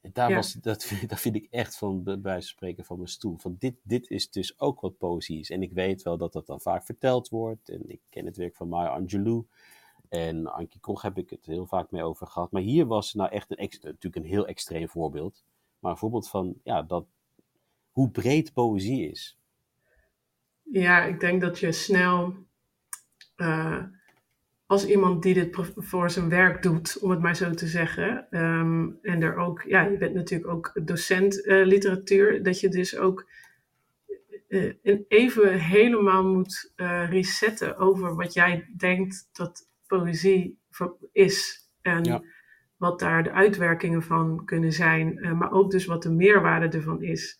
[0.01, 3.37] En daar was, dat, dat vind ik echt van bij wijze spreken van mijn stoel.
[3.37, 5.49] Van dit, dit is dus ook wat poëzie is.
[5.49, 7.69] En ik weet wel dat dat dan vaak verteld wordt.
[7.69, 9.45] En ik ken het werk van Maya Angelou.
[10.09, 12.51] En Ankie Koch heb ik het heel vaak mee over gehad.
[12.51, 15.43] Maar hier was nou echt een, natuurlijk een heel extreem voorbeeld.
[15.79, 17.05] Maar een voorbeeld van ja, dat,
[17.91, 19.37] hoe breed poëzie is.
[20.61, 22.33] Ja, ik denk dat je snel,
[23.35, 23.83] uh,
[24.65, 28.99] als iemand die dit voor zijn werk doet, om het maar zo te zeggen, um,
[29.01, 33.29] en er ook, ja, je bent natuurlijk ook docent uh, literatuur, dat je dus ook
[34.47, 34.73] uh,
[35.07, 36.73] even helemaal moet
[37.09, 40.59] resetten over wat jij denkt dat poëzie
[41.11, 41.63] is.
[41.81, 42.23] En
[42.77, 47.39] wat daar de uitwerkingen van kunnen zijn, maar ook dus wat de meerwaarde ervan is.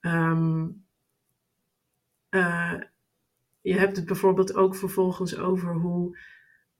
[0.00, 0.84] Um,
[2.30, 2.74] uh,
[3.60, 6.18] je hebt het bijvoorbeeld ook vervolgens over hoe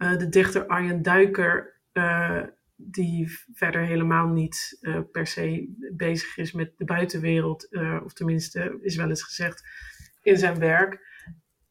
[0.02, 1.80] uh, de dichter Arjen Duiker,
[2.76, 4.78] die verder helemaal niet
[5.12, 7.68] per se bezig is met de buitenwereld,
[8.04, 9.62] of tenminste is wel eens gezegd
[10.22, 11.06] in zijn werk,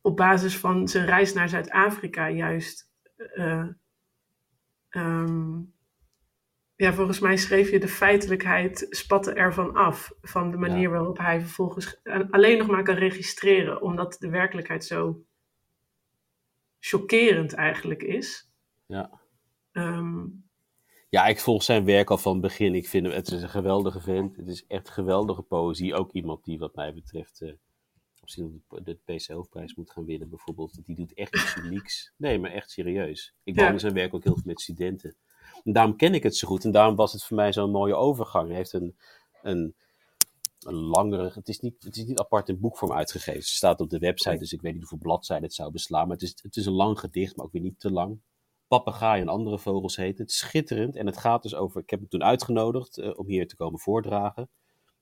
[0.01, 2.89] op basis van zijn reis naar Zuid-Afrika juist
[4.91, 5.73] um,
[6.75, 10.13] ja, volgens mij schreef je de feitelijkheid spatte ervan af.
[10.21, 13.81] Van de manier waarop hij vervolgens alleen nog maar kan registreren.
[13.81, 15.23] Omdat de werkelijkheid zo
[16.81, 18.49] chockerend eigenlijk is.
[18.85, 19.19] Ja.
[19.71, 20.43] Um,
[21.09, 22.75] ja, ik volg zijn werk al van het begin.
[22.75, 24.35] Ik vind hem, het is een geweldige vent.
[24.35, 25.95] Het is echt geweldige poëzie.
[25.95, 27.51] Ook iemand die wat mij betreft uh,
[28.21, 30.85] misschien de PC Hoofdprijs moet gaan winnen bijvoorbeeld.
[30.85, 32.13] Die doet echt iets unieks.
[32.17, 33.33] Nee, maar echt serieus.
[33.43, 35.15] Ik behandel zijn werk ook heel veel met studenten.
[35.63, 36.63] En daarom ken ik het zo goed.
[36.63, 38.47] En daarom was het voor mij zo'n mooie overgang.
[38.47, 38.95] Hij heeft een,
[39.41, 39.75] een,
[40.65, 41.31] een langere.
[41.33, 43.39] Het is, niet, het is niet apart in boekvorm uitgegeven.
[43.39, 46.07] Het staat op de website, dus ik weet niet hoeveel bladzijden het zou beslaan.
[46.07, 48.19] Maar het is, het is een lang gedicht, maar ook weer niet te lang.
[48.67, 50.31] Papegaai en andere vogels heet het.
[50.31, 50.95] Schitterend.
[50.95, 51.81] En het gaat dus over.
[51.81, 54.49] Ik heb hem toen uitgenodigd uh, om hier te komen voordragen.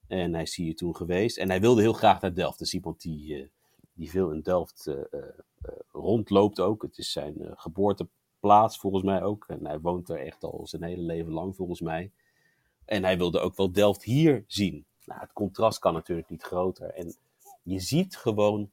[0.07, 1.38] En hij is hier toen geweest.
[1.38, 2.60] En hij wilde heel graag naar Delft.
[2.60, 3.47] Dus iemand die, uh,
[3.93, 5.22] die veel in Delft uh,
[5.91, 6.82] rondloopt ook.
[6.82, 8.07] Het is zijn geboorte
[8.39, 9.45] plaats, volgens mij ook.
[9.47, 12.12] En hij woont er echt al zijn hele leven lang, volgens mij.
[12.86, 14.86] En hij wilde ook wel Delft hier zien.
[15.10, 16.89] Nou, het contrast kan natuurlijk niet groter.
[16.89, 17.16] En
[17.64, 18.72] je ziet gewoon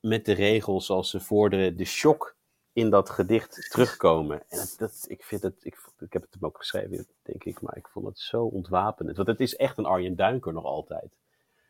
[0.00, 2.36] met de regels zoals ze voor de, shock
[2.72, 4.42] in dat gedicht terugkomen.
[4.48, 7.76] En dat, ik, vind het, ik, ik heb het hem ook geschreven, denk ik, maar
[7.76, 9.16] ik vond het zo ontwapenend.
[9.16, 11.18] Want het is echt een Arjen Duinker nog altijd.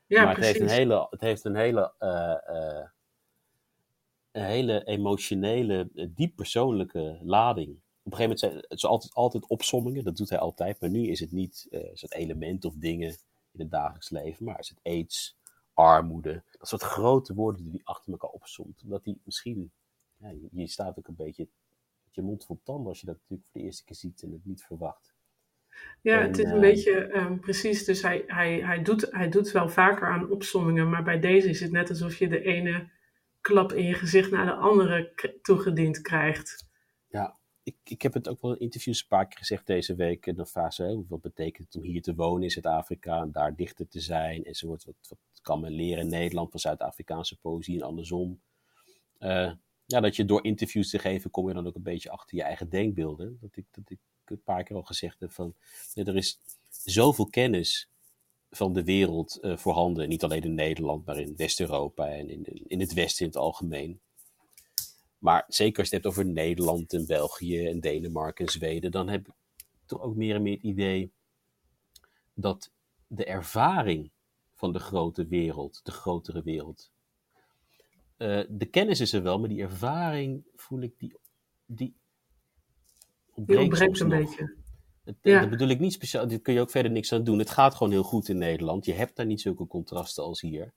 [0.07, 2.87] Ja, maar het heeft een hele, het heeft een hele uh, uh,
[4.33, 7.69] een hele emotionele, eh, diep persoonlijke lading.
[7.69, 10.81] Op een gegeven moment zijn het altijd, altijd opsommingen, dat doet hij altijd.
[10.81, 13.17] Maar nu is het niet uh, soort element of dingen
[13.59, 15.39] in het dagelijks leven, maar is het aids,
[15.75, 16.43] armoede.
[16.59, 18.83] Dat soort grote woorden die hij achter elkaar opsomt.
[18.83, 19.71] Omdat hij misschien,
[20.17, 21.49] ja, je, staat ook een beetje
[22.05, 24.33] met je mond vol tanden als je dat natuurlijk voor de eerste keer ziet en
[24.33, 25.17] het niet verwacht.
[26.01, 27.85] Ja, het is een uh, beetje um, precies.
[27.85, 31.61] Dus hij, hij, hij, doet, hij doet wel vaker aan opsommingen, maar bij deze is
[31.61, 32.91] het net alsof je de ene
[33.41, 36.67] klap in je gezicht naar de andere toegediend krijgt.
[37.09, 37.38] Ja,
[37.69, 40.27] ik, ik heb het ook wel in interviews een paar keer gezegd deze week.
[40.27, 43.57] En dan vraag ze, wat betekent het om hier te wonen in Zuid-Afrika en daar
[43.57, 44.45] dichter te zijn?
[44.45, 48.41] En Wat, wat kan men leren in Nederland van Zuid-Afrikaanse poëzie en andersom?
[49.21, 49.53] Uh,
[49.87, 52.43] ja, dat je door interviews te geven, kom je dan ook een beetje achter je
[52.43, 53.39] eigen denkbeelden.
[53.41, 55.55] Dat ik, dat ik een paar keer al gezegd heb van,
[55.95, 56.41] er is
[56.71, 57.89] zoveel kennis
[58.51, 60.09] van de wereld uh, voorhanden.
[60.09, 64.01] Niet alleen in Nederland, maar in West-Europa en in, in het Westen in het algemeen.
[65.19, 69.09] Maar zeker als je het hebt over Nederland en België en Denemarken en Zweden, dan
[69.09, 69.35] heb ik
[69.87, 71.13] toch ook meer en meer het idee
[72.35, 72.71] dat
[73.07, 74.11] de ervaring
[74.55, 76.91] van de grote wereld, de grotere wereld,
[78.19, 81.17] uh, de kennis is er wel, maar die ervaring voel ik, die,
[81.67, 81.95] die
[83.35, 84.57] ontbreekt, die ontbreekt een beetje.
[85.23, 85.41] Ja.
[85.41, 87.39] Dat bedoel ik niet speciaal, daar kun je ook verder niks aan doen.
[87.39, 88.85] Het gaat gewoon heel goed in Nederland.
[88.85, 90.73] Je hebt daar niet zulke contrasten als hier.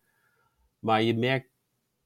[0.80, 1.50] Maar je merkt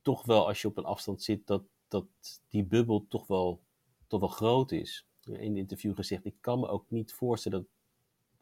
[0.01, 1.63] toch wel als je op een afstand zit dat,
[2.01, 3.61] dat die bubbel toch wel,
[4.07, 5.07] toch wel groot is.
[5.23, 7.67] In een interview gezegd, ik kan me ook niet voorstellen dat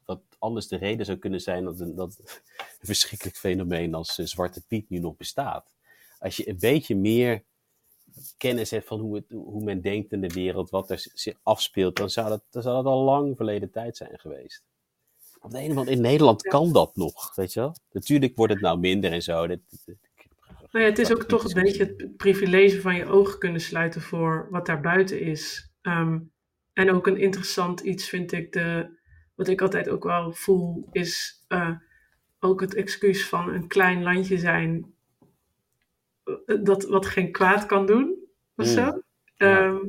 [0.06, 4.26] wat anders de reden zou kunnen zijn dat een, dat een verschrikkelijk fenomeen als eh,
[4.26, 5.74] Zwarte Piet nu nog bestaat.
[6.20, 7.43] Als je een beetje meer
[8.38, 11.95] kennis hebt van hoe, het, hoe men denkt in de wereld, wat er zich afspeelt,
[11.95, 14.64] dan zou dat, dan zou dat al lang verleden tijd zijn geweest.
[15.39, 17.76] Op de ene manier, in Nederland kan dat nog, weet je wel.
[17.91, 19.47] Natuurlijk wordt het nou minder en zo.
[20.74, 24.01] Nou ja, het is ook toch een beetje het privilege van je ogen kunnen sluiten
[24.01, 25.71] voor wat daar buiten is.
[25.82, 26.19] Ehm,
[26.74, 28.97] en ook een interessant iets vind ik, de,
[29.36, 31.78] wat ik altijd ook wel voel, is uh,
[32.39, 34.93] ook het excuus van een klein landje zijn
[36.24, 38.17] eh, dat wat geen kwaad kan doen,
[38.55, 38.86] of zo.
[38.86, 39.03] Mm.
[39.38, 39.80] Ehm,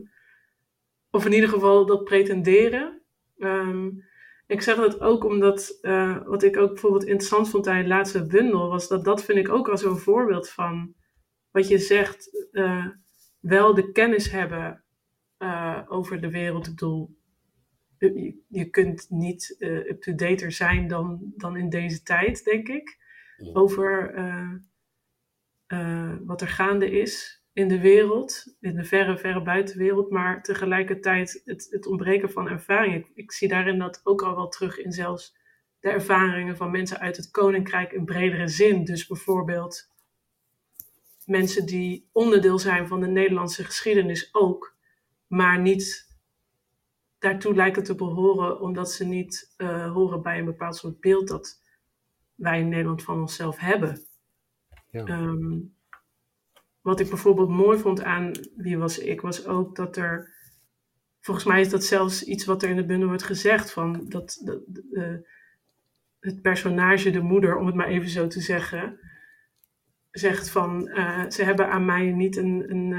[1.10, 3.02] of in ieder geval dat pretenderen.
[3.38, 4.04] Um,
[4.46, 8.26] ik zeg dat ook omdat, uh, wat ik ook bijvoorbeeld interessant vond aan het laatste
[8.26, 10.94] bundel, was dat dat vind ik ook al zo'n voorbeeld van
[11.50, 12.86] wat je zegt, uh,
[13.40, 14.84] wel de kennis hebben
[15.38, 16.66] uh, over de wereld.
[16.66, 17.16] Ik bedoel,
[17.98, 22.98] je, je kunt niet up-to-dater zijn dan, dan in deze tijd, denk ik,
[23.52, 24.14] over
[26.24, 31.66] wat er gaande is in de wereld, in de verre, verre buitenwereld, maar tegelijkertijd het,
[31.70, 32.94] het ontbreken van ervaring.
[32.94, 35.36] Ik, ik, zie daarin dat ook al wel terug in zelfs
[35.80, 38.84] de ervaringen van mensen uit het koninkrijk in bredere zin.
[38.84, 39.90] Dus bijvoorbeeld
[41.26, 44.76] mensen die onderdeel zijn van de Nederlandse geschiedenis ook,
[45.26, 46.12] maar niet
[47.18, 51.62] daartoe lijken te behoren omdat ze niet uh, horen bij een bepaald soort beeld dat
[52.34, 54.06] wij in Nederland van onszelf hebben.
[54.90, 55.06] Ja.
[55.08, 55.74] Um,
[56.84, 60.32] wat ik bijvoorbeeld mooi vond aan Wie was ik, was ook dat er.
[61.20, 64.40] Volgens mij is dat zelfs iets wat er in de bundel wordt gezegd: van dat,
[64.44, 64.60] dat
[64.90, 65.14] uh,
[66.20, 68.98] het personage, de moeder, om het maar even zo te zeggen,
[70.10, 72.70] zegt van: uh, ze hebben aan mij niet een.
[72.70, 72.90] een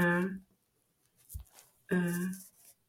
[1.86, 2.30] uh,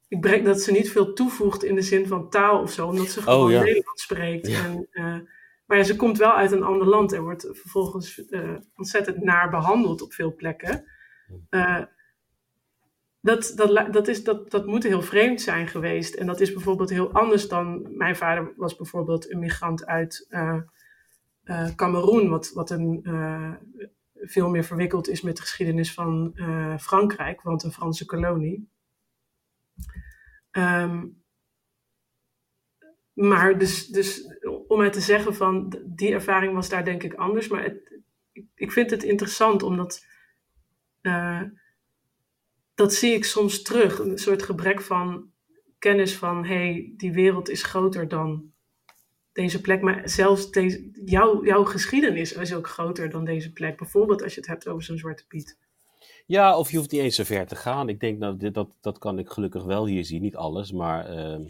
[0.08, 3.08] ik breng dat ze niet veel toevoegt in de zin van taal of zo, omdat
[3.08, 3.64] ze gewoon oh, ja.
[3.64, 4.48] Nederlands spreekt.
[4.48, 4.66] Ja.
[4.66, 5.28] En,
[5.68, 10.02] maar ze komt wel uit een ander land en wordt vervolgens uh, ontzettend naar behandeld
[10.02, 10.86] op veel plekken.
[11.50, 11.82] Uh,
[13.20, 16.14] dat, dat, dat, is, dat, dat moet heel vreemd zijn geweest.
[16.16, 17.98] En dat is bijvoorbeeld heel anders dan.
[17.98, 23.06] Mijn vader was bijvoorbeeld een migrant uit uh, Cameroen, wat, wat een,
[24.14, 26.40] veel meer verwikkeld is met de geschiedenis van
[26.80, 28.70] Frankrijk, want een Franse kolonie.
[30.52, 31.24] Um,
[33.18, 34.24] maar dus, dus
[34.68, 37.48] om het te zeggen van die ervaring was daar denk ik anders.
[37.48, 37.74] Maar
[38.56, 40.06] ik vind het interessant omdat
[41.02, 41.42] uh,
[42.76, 44.00] dat zie ik soms terug.
[44.00, 45.32] Een soort gebrek van
[45.80, 48.52] kennis van hé, hey, die wereld is groter dan
[49.32, 49.82] deze plek.
[49.82, 53.78] Maar zelfs deze, jouw, jouw geschiedenis is ook groter dan deze plek.
[53.78, 55.58] Bijvoorbeeld als je het hebt over zo'n Zwarte Piet.
[56.26, 57.90] Ja, of je hoeft niet eens zo ver te gaan.
[57.90, 60.22] Ik denk, dit, dat, dat kan ik gelukkig wel hier zien.
[60.22, 61.50] Niet alles, maar een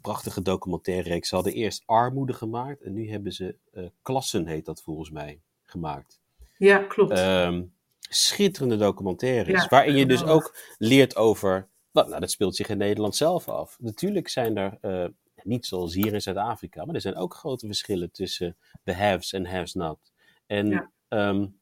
[0.00, 1.28] prachtige documentaire reeks.
[1.28, 3.56] Ze hadden eerst armoede gemaakt en nu hebben ze
[4.02, 6.20] klassen, heet dat volgens mij, gemaakt.
[6.58, 7.18] Ja, klopt.
[7.18, 12.68] Um, schitterende documentaires, ja, waarin je dus ook leert over, wat, nou dat speelt zich
[12.68, 13.76] in Nederland zelf af.
[13.80, 15.08] Natuurlijk zijn er, uh,
[15.42, 19.46] niet zoals hier in Zuid-Afrika, maar er zijn ook grote verschillen tussen de haves en
[19.46, 19.98] haves not.
[20.46, 20.90] En ja.
[21.08, 21.58] um,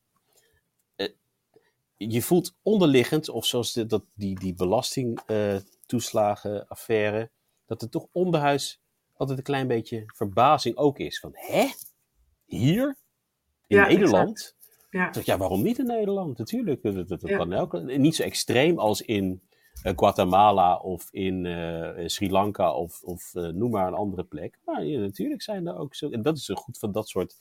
[1.97, 4.55] je voelt onderliggend, of zoals de, dat, die, die
[5.93, 7.22] uh,
[7.66, 8.82] dat er toch onderhuis
[9.12, 11.18] altijd een klein beetje verbazing ook is.
[11.18, 11.66] Van, hè?
[12.45, 12.97] Hier?
[13.66, 14.57] In ja, Nederland?
[14.91, 15.11] Ja.
[15.24, 16.39] ja, waarom niet in Nederland?
[16.39, 17.37] Natuurlijk, dat, dat, dat ja.
[17.37, 19.43] kan elke, niet zo extreem als in
[19.82, 24.59] uh, Guatemala of in uh, Sri Lanka of, of uh, noem maar een andere plek.
[24.64, 26.11] Maar ja, natuurlijk zijn er ook zo.
[26.11, 27.37] En dat is zo goed van dat soort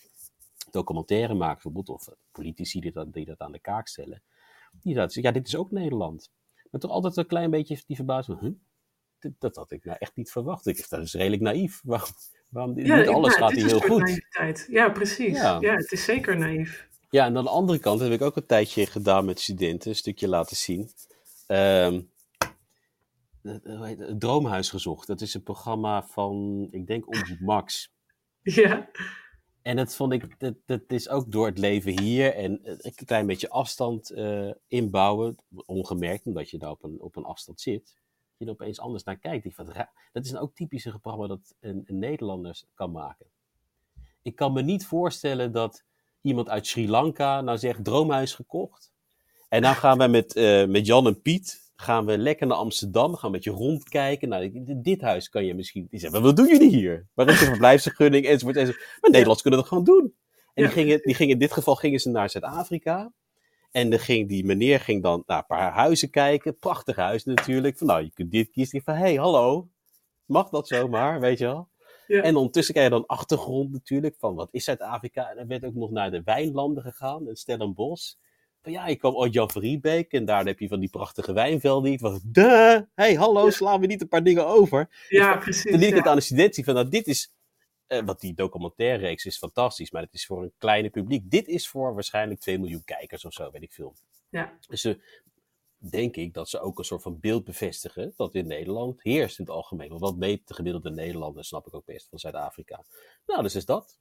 [0.71, 4.23] documentaire maken, bijvoorbeeld, of politici die dat, die dat aan de kaak stellen.
[4.81, 6.31] Die dat, ja, dit is ook Nederland.
[6.73, 8.39] Maar toch altijd een klein beetje die verbazing.
[8.39, 8.51] Huh?
[9.19, 10.65] Dat, dat had ik nou echt niet verwacht.
[10.65, 11.81] Ik, dat is redelijk naïef.
[11.83, 12.09] Waarom,
[12.49, 14.01] waarom ja, niet alles ja, gaat hier heel goed?
[14.01, 14.67] Naïviteit.
[14.69, 15.37] Ja, precies.
[15.37, 15.57] Ja.
[15.59, 16.87] ja, het is zeker naïef.
[17.09, 19.95] Ja, en aan de andere kant heb ik ook een tijdje gedaan met studenten, een
[19.95, 20.89] stukje laten zien.
[21.47, 22.11] Um,
[23.41, 25.07] het Droomhuis gezocht.
[25.07, 27.91] Dat is een programma van, ik denk, Omroep Max.
[28.41, 28.89] Ja.
[29.63, 33.25] En dat vond ik, dat, dat is ook door het leven hier en een klein
[33.25, 37.95] beetje afstand uh, inbouwen, ongemerkt, omdat je daar op een, op een afstand zit,
[38.37, 39.55] je er opeens anders naar kijkt.
[40.11, 43.25] Dat is een ook typisch een programma dat een, een Nederlander kan maken.
[44.21, 45.83] Ik kan me niet voorstellen dat
[46.21, 48.91] iemand uit Sri Lanka nou zegt, droomhuis gekocht.
[49.49, 53.15] En dan gaan we met, uh, met Jan en Piet, gaan we lekker naar Amsterdam,
[53.15, 54.29] gaan met je rondkijken.
[54.29, 55.87] Nou, dit huis kan je misschien...
[55.89, 57.07] Die zeggen, wat doen jullie hier?
[57.13, 58.25] Waar is de verblijfsvergunning?
[58.25, 58.97] Enzovoort, enzovoort.
[59.01, 60.15] Maar Nederlands kunnen dat gewoon doen.
[60.53, 63.11] En die, gingen, die gingen, in dit geval gingen ze naar Zuid-Afrika.
[63.71, 66.57] En de ging, die meneer ging dan naar een paar huizen kijken.
[66.57, 67.77] Prachtige huizen natuurlijk.
[67.77, 68.81] Van, nou, je kunt dit kiezen.
[68.81, 69.69] Van, hé, hey, hallo.
[70.25, 71.69] Mag dat zomaar, weet je wel?
[72.07, 72.21] Ja.
[72.21, 75.29] En ondertussen krijg je dan achtergrond natuurlijk van wat is Zuid-Afrika.
[75.29, 78.13] En er werd ook nog naar de wijnlanden gegaan, en Stellenbosch.
[78.63, 81.33] Van ja, ik kwam ooit Jan van Riebeek en daar heb je van die prachtige
[81.33, 81.91] wijnvelden.
[81.91, 85.05] Ik was, duh, hey, hallo, slaan we niet een paar dingen over?
[85.09, 85.71] Ja, Toen precies.
[85.71, 85.95] liet ik ja.
[85.95, 87.33] het aan de student zien van, nou, dit is,
[87.87, 91.31] eh, wat die documentaire reeks is fantastisch, maar het is voor een kleine publiek.
[91.31, 93.95] Dit is voor waarschijnlijk 2 miljoen kijkers of zo, weet ik veel.
[94.29, 94.57] Ja.
[94.67, 94.95] Dus
[95.77, 99.45] denk ik dat ze ook een soort van beeld bevestigen dat in Nederland heerst in
[99.45, 99.89] het algemeen.
[99.89, 102.83] Want wat weet de gemiddelde Nederlander, snap ik ook best, van Zuid-Afrika.
[103.25, 103.97] Nou, dus is dat.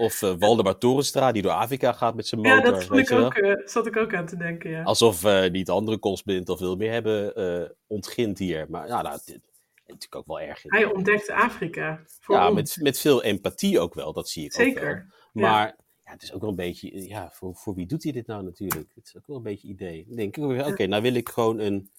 [0.00, 2.72] Of eh Waldemar Torenstra, die door Afrika gaat met zijn Ja, motor.
[2.72, 3.24] dat vond weet ik je wel?
[3.24, 4.82] ook, eh, zat ik ook aan te denken, ja.
[4.82, 8.66] Alsof eh niet andere kostblind of veel meer hebben ontgint hier.
[8.68, 9.34] Maar ja, nou, het is
[9.86, 10.62] natuurlijk ook wel erg.
[10.62, 12.00] Hij ontdekte Afrika.
[12.20, 12.54] Voor ja, ons.
[12.54, 14.66] met, met veel empathie ook wel, dat zie ik ook wel.
[14.66, 15.14] Zeker.
[15.32, 18.26] Maar ja, het is ook wel een beetje, ja, voor, voor wie doet hij dit
[18.26, 18.90] nou natuurlijk?
[18.94, 20.04] Het is ook wel een beetje idee.
[20.06, 21.90] Dan denk ik, ook weer, oké, nou wil ik gewoon een,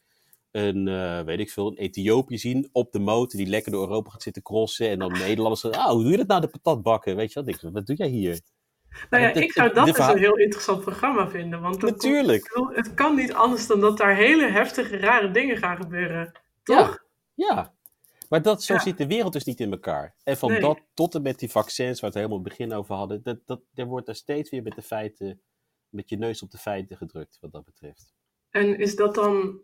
[0.52, 4.10] een eh, weet ik veel, een Ethiopië zien op de motor die lekker door Europa
[4.10, 4.90] gaat zitten crossen.
[4.90, 7.16] En dan Nederlanders zeggen, ah, hoe doe je dat nou, de patat bakken?
[7.16, 7.72] Weet je wat?
[7.72, 8.40] Wat doe jij hier?
[9.10, 11.62] Nou ja, ik zou dat dus een heel interessant programma vinden.
[11.62, 12.48] Want Natuurlijk.
[12.48, 16.32] komt- het kan niet anders dan dat daar hele heftige, rare dingen gaan gebeuren.
[16.64, 17.04] Toch?
[17.34, 17.74] Ja.
[18.30, 18.80] Maar dat, zo Ja.
[18.80, 20.16] zit de wereld dus niet in elkaar.
[20.24, 20.60] En van Nee.
[20.62, 23.24] dat tot en met die vaccins, waar we het helemaal in het begin over hadden,
[23.24, 25.42] dat, dat, er wordt er steeds weer met de feiten,
[25.90, 28.14] met je neus op de feiten gedrukt, wat dat betreft.
[28.50, 29.60] En is dat dan.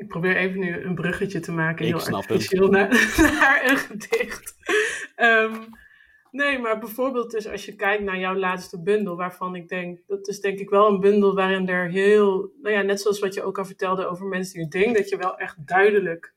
[0.00, 2.88] Ik probeer even nu een bruggetje te maken, Ik heel snap artificieel, naar,
[3.40, 4.54] naar een gedicht.
[5.16, 5.62] Ehm,
[6.30, 10.28] nee, maar bijvoorbeeld dus als je kijkt naar jouw laatste bundel, waarvan ik denk, dat
[10.28, 13.42] is denk ik wel een bundel waarin er heel, nou ja, net zoals wat je
[13.42, 16.34] ook al vertelde over mensen die het ding, dat je wel echt duidelijk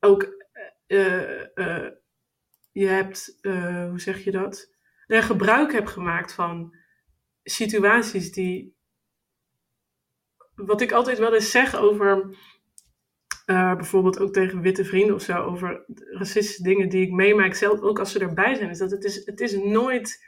[0.00, 0.46] ook,
[0.86, 1.92] eh, eh,
[2.72, 4.70] je hebt, eh, hoe zeg je dat?
[5.06, 6.76] Er gebruik hebt gemaakt van
[7.42, 8.75] situaties die
[10.56, 12.36] wat ik altijd wel eens zeg over,
[13.46, 17.80] eh, bijvoorbeeld ook tegen witte vrienden of zo, over racistische dingen die ik meemaak, zelf
[17.80, 20.24] ook als ze erbij zijn, is dat het is, het is nooit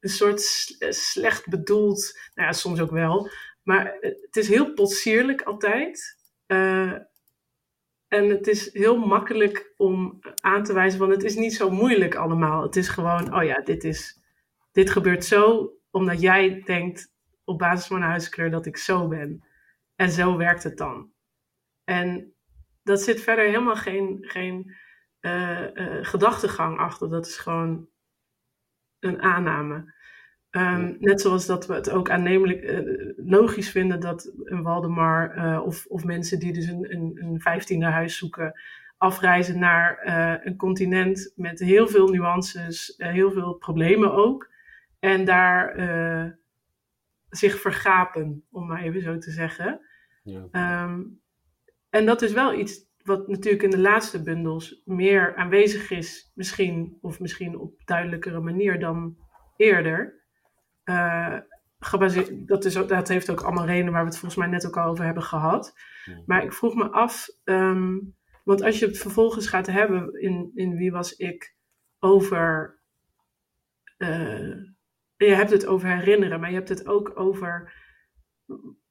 [0.00, 3.30] een soort eh, slecht bedoeld, nou ja, soms ook wel,
[3.62, 6.20] maar het is heel potsierlijk altijd.
[6.46, 6.92] Eh,
[8.08, 12.14] en het is heel makkelijk om aan te wijzen van het is niet zo moeilijk
[12.14, 12.62] allemaal.
[12.62, 14.20] Het is gewoon, oh ja, dit, is,
[14.72, 17.12] dit gebeurt zo omdat jij denkt
[17.44, 19.44] op basis van mijn huidskleur dat ik zo ben.
[19.96, 21.12] En zo werkt het dan.
[21.84, 22.34] En
[22.82, 24.74] dat zit verder helemaal geen, geen
[25.20, 27.10] eh, eh, gedachtegang achter.
[27.10, 27.88] Dat is gewoon
[28.98, 29.94] een aanname.
[30.50, 32.80] Ehm, Net zoals dat we het ook aannemelijk eh,
[33.16, 38.16] logisch vinden dat een Waldemar of, of mensen die dus een, een, een vijftiende huis
[38.16, 38.60] zoeken,
[38.96, 40.00] afreizen naar
[40.46, 44.50] een continent met heel veel nuances, heel veel problemen ook.
[44.98, 45.76] En daar
[47.36, 49.80] zich vergapen, om maar even zo te zeggen.
[50.22, 50.48] Ja.
[50.50, 51.02] Ehm,
[51.90, 56.98] en dat is wel iets wat natuurlijk in de laatste bundels meer aanwezig is, misschien,
[57.00, 59.16] of misschien op duidelijkere manier dan
[59.56, 60.20] eerder.
[60.84, 61.38] Eh,
[61.78, 64.76] gebaseerd, dat, is, dat heeft ook allemaal redenen waar we het volgens mij net ook
[64.76, 65.74] al over hebben gehad.
[66.04, 66.22] Ja.
[66.26, 67.98] Maar ik vroeg me af, ehm,
[68.44, 71.54] want als je het vervolgens gaat hebben in, in Wie was ik
[71.98, 72.80] over.
[75.28, 77.72] Je hebt het over herinneren, maar je hebt het ook over.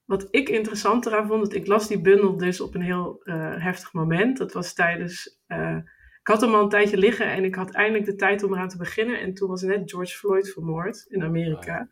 [0.04, 3.62] Wat ik interessant eraan vond, dat ik las die bundel dus op een heel eh,
[3.62, 4.38] heftig moment.
[4.38, 5.40] Dat was tijdens.
[5.46, 5.76] eh,
[6.20, 8.68] ik had hem al een tijdje liggen en ik had eindelijk de tijd om eraan
[8.68, 9.20] te beginnen.
[9.20, 11.88] En toen was net George Floyd vermoord in Amerika.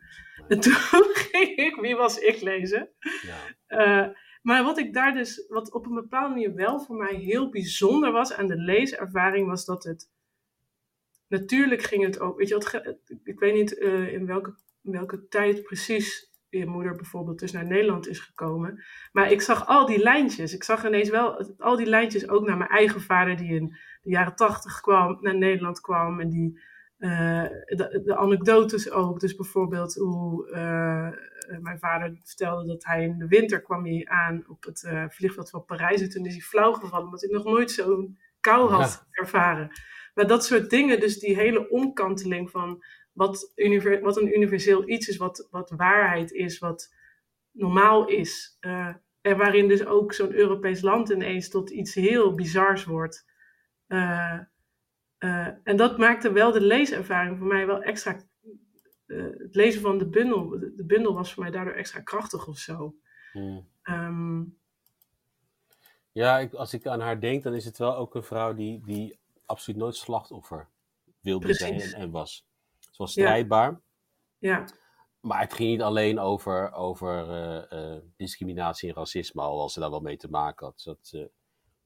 [0.47, 0.73] En toen
[1.13, 2.89] ging ik Wie was ik lezen.
[3.21, 3.37] Ja.
[3.67, 4.07] Eh,
[4.41, 8.11] maar wat ik daar dus, wat op een bepaalde manier wel voor mij heel bijzonder
[8.11, 10.09] was aan de leeservaring, was dat het.
[11.31, 12.37] Natuurlijk ging het ook.
[12.37, 12.73] Weet je wat,
[13.23, 17.65] ik weet niet eh, in, welke, in welke tijd precies je moeder bijvoorbeeld dus naar
[17.65, 18.83] Nederland is gekomen.
[19.11, 20.53] Maar ik zag al die lijntjes.
[20.53, 23.67] Ik zag ineens wel al die lijntjes ook naar mijn eigen vader, die in
[24.01, 26.19] de jaren tachtig kwam, naar Nederland kwam.
[26.19, 26.59] En die.
[26.97, 29.19] eh, de, de anekdotes ook.
[29.19, 31.09] Dus bijvoorbeeld hoe eh,
[31.61, 35.65] mijn vader vertelde dat hij in de winter kwam hij aan op het vliegveld van
[35.65, 36.01] Parijs.
[36.01, 39.69] En toen is hij flauw gevallen, omdat hij nog nooit zo'n kou had ervaren.
[40.13, 43.51] Maar dat soort dingen, dus die hele omkanteling van wat,
[44.01, 46.93] wat een universeel iets is, wat, wat waarheid is, wat
[47.51, 48.57] normaal is.
[48.59, 53.25] eh, en waarin dus ook zo'n Europees land ineens tot iets heel bizars wordt.
[53.87, 54.39] Eh,
[55.17, 58.29] eh, en dat maakte wel de leeservaring voor mij wel extra.
[59.07, 62.57] het lezen van de bundel, de, de bundel was voor mij daardoor extra krachtig of
[62.57, 62.95] zo.
[63.31, 63.67] Hmm.
[63.81, 64.43] Ehm,
[66.11, 68.81] Ja, ik, als ik aan haar denk, dan is het wel ook een vrouw die,
[68.85, 69.19] die
[69.51, 70.69] absoluut nooit slachtoffer
[71.19, 71.89] wilde Precies.
[71.89, 72.45] zijn en was.
[72.79, 73.81] Ze was strijdbaar,
[74.37, 74.65] ja,
[75.21, 79.79] maar het ging niet alleen over, over eh, eh, discriminatie en racisme, al als ze
[79.79, 80.81] daar wel mee te maken had.
[80.83, 81.25] Dat, eh,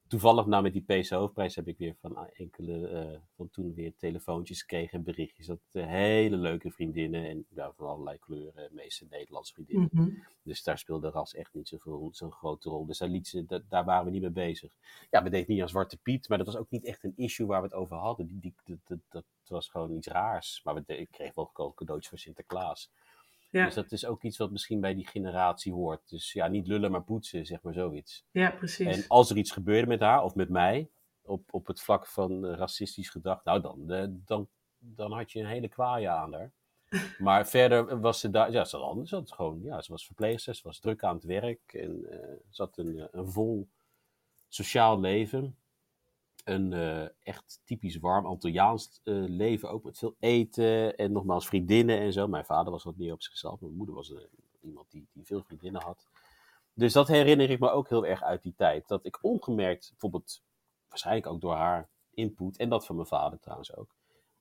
[0.07, 3.93] toevallig nou met die PC Hoofdprijs heb ik weer van enkele eh, van toen weer
[3.97, 5.45] telefoontjes gekregen en berichtjes.
[5.45, 9.89] Dat uh, hele leuke vriendinnen en ja, van allerlei kleuren, meeste Nederlandse vriendinnen.
[9.91, 10.09] Mhm.
[10.43, 11.77] Dus daar speelde ras echt niet
[12.11, 12.85] zo'n grote rol.
[12.85, 14.73] Dus daar, liet ze, daar waren we niet mee bezig.
[15.11, 17.47] Ja, we deden niet aan Zwarte Piet, maar dat was ook niet echt een issue
[17.47, 18.27] waar we het over hadden.
[18.27, 20.61] Die, die, dat, dat, dat was gewoon iets raars.
[20.63, 22.91] Maar we ik kreeg wel cadeautjes voor Sinterklaas.
[23.55, 23.65] Ja.
[23.65, 26.09] Dus dat is ook iets wat misschien bij die generatie hoort.
[26.09, 28.25] Dus ja, niet lullen, maar poetsen, zeg maar zoiets.
[28.31, 28.97] ja, precies.
[28.97, 30.89] En als er iets gebeurde met haar of met mij,
[31.21, 35.39] op, op het vlak van eh, racistisch gedrag, nou dan, eh, dan, dan had je
[35.39, 36.53] een hele kwaaie aan haar.
[37.17, 40.55] Maar verder was ze daar, ja, ze had, ze had gewoon, ja, ze was verpleegster,
[40.55, 43.69] ze was druk aan het werk en eh, ze had een, een vol
[44.47, 45.57] sociaal leven.
[46.45, 51.99] Een eh, echt typisch warm Antilliaans eh, leven, ook met veel eten en nogmaals vriendinnen
[51.99, 52.27] en zo.
[52.27, 54.21] Mijn vader was wat meer op zichzelf, mijn moeder was eh,
[54.61, 56.07] iemand die, die veel vriendinnen had.
[56.73, 58.87] Dus dat herinner ik me ook heel erg uit die tijd.
[58.87, 60.43] Dat ik ongemerkt, bijvoorbeeld,
[60.89, 63.95] waarschijnlijk ook door haar input, en dat van mijn vader trouwens ook,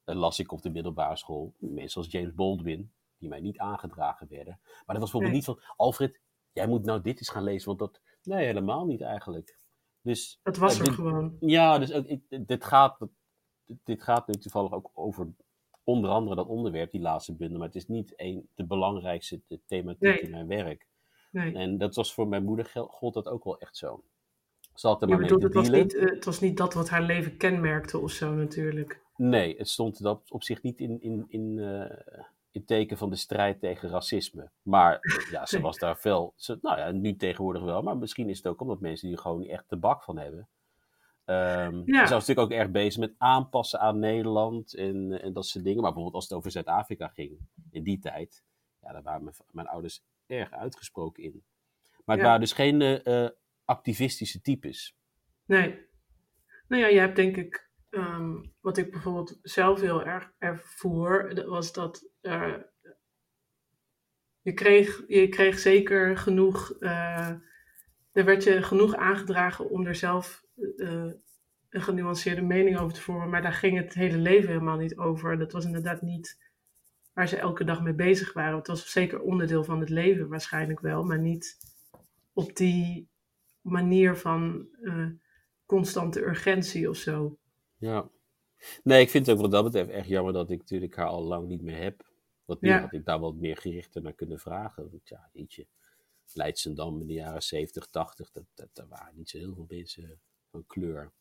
[0.05, 4.59] las ik op de middelbare school mensen als James Baldwin, die mij niet aangedragen werden.
[4.62, 5.40] Maar dat was bijvoorbeeld Nee.
[5.40, 6.20] niet van, Alfred,
[6.52, 9.59] jij moet nou dit eens gaan lezen, want dat, nee, helemaal niet eigenlijk.
[10.05, 11.36] Dus, dat was er dit- gewoon.
[11.40, 12.98] ja, dus ook, ik, dit, gaat,
[13.84, 15.28] dit gaat nu toevallig ook over
[15.84, 17.59] onder andere dat onderwerp, die laatste bundel.
[17.59, 20.20] Maar het is niet een, de belangrijkste de thematiek Nee.
[20.20, 20.86] in mijn werk.
[21.30, 21.55] Nee.
[21.55, 24.02] En dat was voor mijn moeder, gold dat ook wel echt zo.
[24.74, 27.02] Ze had er Je maar het was, niet, eh, het was niet dat wat haar
[27.02, 29.02] leven kenmerkte of zo natuurlijk.
[29.16, 32.24] Nee, het stond dat op zich niet in, in, in, eh,
[32.55, 34.50] in teken van de strijd tegen racisme.
[34.62, 34.98] Maar
[35.30, 36.32] ja, ze was daar veel.
[36.36, 37.82] Ze, nou ja, nu tegenwoordig wel.
[37.82, 40.18] Maar misschien is het ook omdat mensen die er gewoon niet echt de bak van
[40.18, 40.48] hebben.
[41.26, 41.70] Ja.
[41.84, 45.82] Ze was natuurlijk ook erg bezig met aanpassen aan Nederland en, en dat soort dingen.
[45.82, 47.38] Maar bijvoorbeeld als het over Zuid-Afrika ging
[47.70, 48.44] in die tijd.
[48.80, 51.44] Ja, daar waren mijn, mijn ouders erg uitgesproken in.
[52.05, 52.24] Maar het Ja.
[52.24, 53.28] waren dus geen eh,
[53.64, 54.96] activistische types.
[55.44, 55.86] Nee.
[56.68, 61.72] Nou ja, je hebt denk ik, ehm, wat ik bijvoorbeeld zelf heel erg ervoer, was
[61.72, 62.55] dat eh,
[64.40, 67.28] je, kreeg, je kreeg zeker genoeg, eh,
[68.12, 70.45] er werd je genoeg aangedragen om er zelf
[70.76, 71.11] eh,
[71.68, 75.38] een genuanceerde mening over te vormen, maar daar ging het hele leven helemaal niet over.
[75.38, 76.42] Dat was inderdaad niet
[77.12, 78.59] waar ze elke dag mee bezig waren.
[78.59, 81.57] Het was zeker onderdeel van het leven waarschijnlijk wel, maar niet
[82.32, 83.09] op die
[83.61, 84.68] manier van
[85.66, 87.38] constante urgentie of zo.
[87.85, 88.11] Ja.
[88.82, 91.22] Nee, ik vind het ook wat dat betreft echt jammer dat ik natuurlijk haar al
[91.22, 92.12] lang niet meer heb.
[92.45, 92.80] Want nu Ja.
[92.80, 94.91] had ik daar wat meer gerichter naar kunnen vragen.
[94.91, 95.66] Want ja, weet je,
[96.32, 100.20] Leidsendam in de jaren 70, 80, dat, dat, daar waren niet zo heel veel mensen
[100.51, 101.12] van kleur.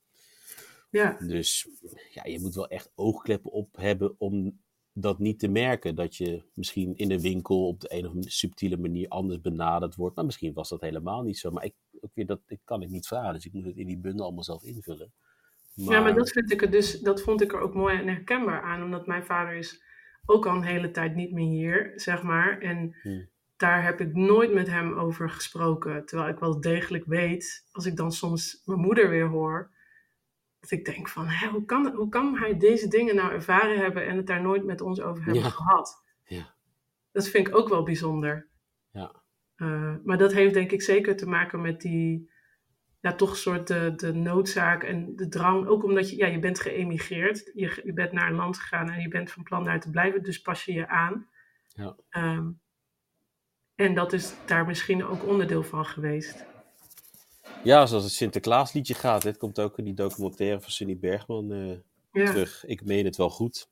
[0.89, 1.67] Ja, Dus
[2.11, 4.61] ja, je moet wel echt oogkleppen op hebben om
[4.91, 5.95] dat niet te merken.
[5.95, 9.95] Dat je misschien in een winkel op de een of andere subtiele manier anders benaderd
[9.95, 10.15] wordt.
[10.15, 11.51] Maar misschien was dat helemaal niet zo.
[11.51, 13.33] Maar ik, ook weer, dat, ik kan het niet vragen.
[13.33, 15.13] Dus ik moet het in die bundel allemaal zelf invullen.
[15.73, 18.61] Ja, maar dat, vind ik er dus, dat vond ik er ook mooi en herkenbaar
[18.61, 18.83] aan.
[18.83, 19.83] Omdat mijn vader is
[20.25, 22.59] ook al een hele tijd niet meer hier, zeg maar.
[22.59, 23.29] En Hmm.
[23.57, 26.05] daar heb ik nooit met hem over gesproken.
[26.05, 29.71] Terwijl ik wel degelijk weet, als ik dan soms mijn moeder weer hoor...
[30.59, 34.07] Dat ik denk van, hè, hoe, kan, hoe kan hij deze dingen nou ervaren hebben...
[34.07, 35.49] en het daar nooit met ons over hebben Ja.
[35.49, 36.03] gehad?
[36.23, 36.55] Ja.
[37.11, 38.47] Dat vind ik ook wel bijzonder.
[38.91, 39.21] Ja.
[39.55, 42.31] Eh, maar dat heeft denk ik zeker te maken met die,
[43.03, 45.67] ja, toch een soort de, de noodzaak en de drang.
[45.67, 49.01] Ook omdat je, ja, je bent geëmigreerd, je, je bent naar een land gegaan en
[49.01, 51.27] je bent van plan daar te blijven, dus pas je je aan.
[51.67, 51.95] Ja.
[52.09, 52.49] Ehm,
[53.75, 56.45] en dat is daar misschien ook onderdeel van geweest.
[57.63, 59.23] Ja, zoals het Sinterklaasliedje gaat.
[59.23, 61.77] Het komt ook in die documentaire van Sunny Bergman eh,
[62.11, 62.65] Ja, terug.
[62.65, 63.71] Ik meen het wel goed.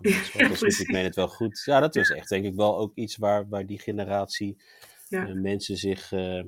[0.32, 1.62] Ja, Dat ik meen het wel goed.
[1.64, 4.56] Ja, dat was echt denk ik wel ook iets waar, waar die generatie
[5.08, 5.26] Ja.
[5.26, 6.42] eh, mensen zich eh,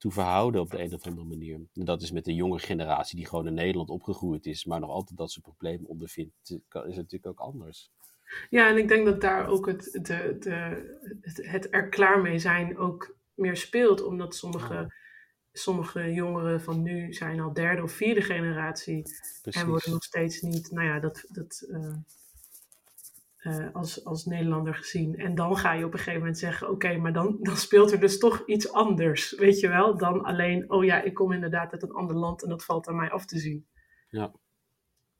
[0.00, 1.54] toe verhouden op de een of andere manier.
[1.54, 4.90] En dat is met de jonge generatie die gewoon in Nederland opgegroeid is, maar nog
[4.90, 7.90] altijd dat soort problemen ondervindt, is het natuurlijk ook anders.
[8.50, 12.38] ja, en ik denk dat daar ook het, de, de, het, het er klaar mee
[12.38, 14.94] zijn ook meer speelt, omdat sommige,
[15.52, 19.02] sommige jongeren van nu zijn al derde of vierde generatie
[19.42, 19.62] Precies.
[19.62, 21.96] En worden nog steeds niet, nou ja, dat, dat, eh,
[23.40, 25.16] eh, als, als Nederlander gezien.
[25.16, 28.00] En dan ga je op een gegeven moment zeggen, oké, maar dan, dan speelt er
[28.00, 31.82] dus toch iets anders, weet je wel, dan alleen, oh ja, ik kom inderdaad uit
[31.82, 33.66] een ander land en dat valt aan mij af te zien.
[34.10, 34.32] Ja.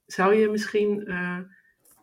[0.05, 1.39] Zou je misschien, eh,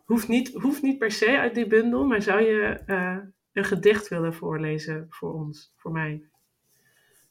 [0.05, 3.17] hoeft, niet, hoeft niet per se uit die bundel, maar zou je eh,
[3.53, 6.29] een gedicht willen voorlezen voor ons, voor mij?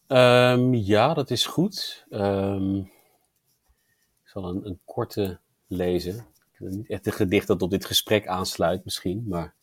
[0.07, 2.07] Ehm, ja, dat is goed.
[2.09, 6.27] Ehm, ik zal een, een korte lezen.
[6.59, 9.55] Niet echt een gedicht dat op dit gesprek aansluit misschien, maar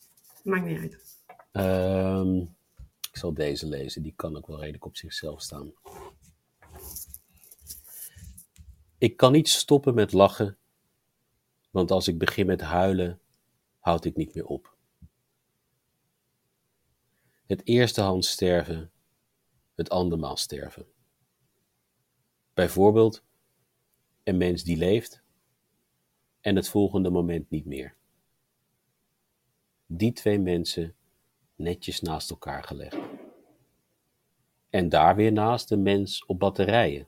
[0.44, 1.24] Maakt niet uit.
[1.52, 2.38] Ehm,
[3.12, 5.74] ik zal deze lezen, die kan ook wel redelijk op zichzelf staan.
[8.98, 10.58] Ik kan niet stoppen met lachen,
[11.72, 13.20] want als ik begin met huilen,
[13.80, 14.76] houd ik niet meer op.
[17.46, 18.92] Het eerste hand sterven,
[19.76, 20.86] het andermaal sterven.
[22.54, 23.24] Bijvoorbeeld
[24.24, 25.24] een mens die leeft
[26.46, 27.96] en het volgende moment niet meer.
[29.86, 30.96] Die twee mensen
[31.56, 32.98] netjes naast elkaar gelegd.
[34.70, 37.08] En daar weer naast de mens op batterijen.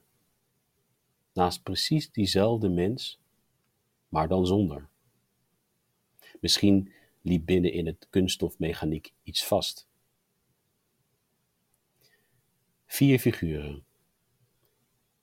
[1.33, 3.19] Naast precies diezelfde mens,
[4.09, 4.87] maar dan zonder.
[6.39, 9.87] Misschien liep binnen in het kunststofmechaniek iets vast.
[12.85, 13.85] Vier figuren.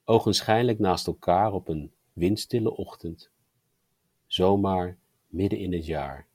[0.05, 3.33] Ogenschijnlijk naast elkaar op een windstille ochtend.
[4.35, 6.27] Zomaar midden in het jaar.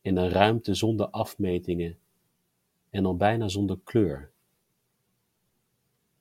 [0.00, 1.98] In een ruimte zonder afmetingen
[2.90, 4.32] en al bijna zonder kleur.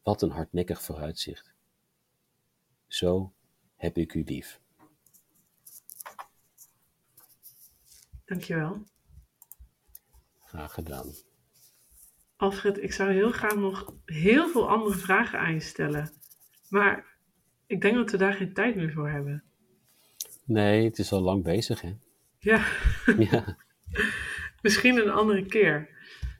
[0.03, 1.53] Wat een hardnekkig vooruitzicht.
[2.87, 3.33] Zo
[3.75, 4.61] heb ik u lief.
[8.25, 8.83] Dankjewel.
[10.43, 11.13] Graag gedaan.
[12.35, 16.13] Alfred, ik zou heel graag nog heel veel andere vragen aan je stellen.
[16.69, 17.17] Maar
[17.65, 19.43] ik denk dat we daar geen tijd meer voor hebben.
[20.45, 21.93] Nee, het is al lang bezig, hè?
[22.37, 22.65] Ja,
[23.31, 23.57] Ja.
[24.61, 25.89] misschien een andere keer.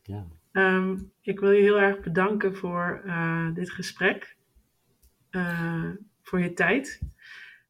[0.04, 0.28] ja.
[0.52, 4.38] Ehm, ik wil je heel erg bedanken voor eh, dit gesprek.
[5.30, 5.90] Eh,
[6.22, 7.02] voor je tijd.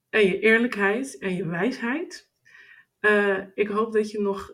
[0.10, 2.30] En je eerlijkheid en je wijsheid.
[3.00, 4.52] Eh, ik hoop dat je nog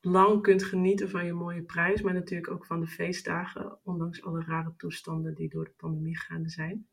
[0.00, 2.02] lang kunt genieten van je mooie prijs.
[2.02, 3.78] Maar natuurlijk ook van de feestdagen.
[3.82, 6.86] Ondanks alle rare toestanden die door de pandemie gaande zijn.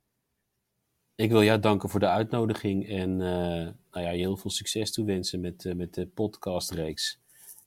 [1.22, 4.92] Ik wil jou danken voor de uitnodiging en eh, nou ja, je heel veel succes
[4.92, 7.20] toewensen met, eh, met de podcastreeks.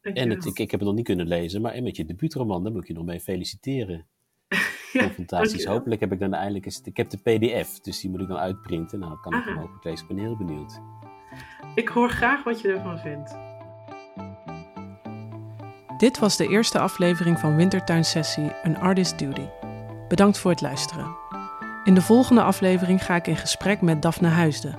[0.03, 2.63] En het, ik, ik heb het nog niet kunnen lezen, maar en met je debuutroman,
[2.63, 4.07] daar moet ik je nog mee feliciteren.
[4.93, 5.65] Ja, Fantastisch.
[5.65, 6.81] Hopelijk heb ik dan eindelijk eens.
[6.85, 8.99] Ik heb de PDF, dus die moet ik dan uitprinten.
[8.99, 10.09] Nou, dan kan ik hem hopelijk lezen.
[10.09, 10.81] Ik ben heel benieuwd.
[11.75, 13.37] Ik hoor graag wat je ervan vindt.
[15.99, 19.47] Dit was de eerste aflevering van Wintertuinsessie Een Artist Duty.
[20.09, 21.17] Bedankt voor het luisteren.
[21.85, 24.79] In de volgende aflevering ga ik in gesprek met Daphne Huisden.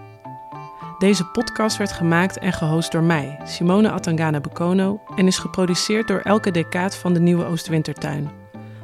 [0.97, 6.19] Deze podcast werd gemaakt en gehost door mij, Simone Atangana Bekono, en is geproduceerd door
[6.19, 8.29] Elke Decaat van de Nieuwe Oostwintertuin.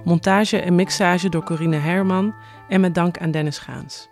[0.04, 2.36] Montage en mixage door Corine Herman
[2.68, 4.11] en met dank aan Dennis Gaans.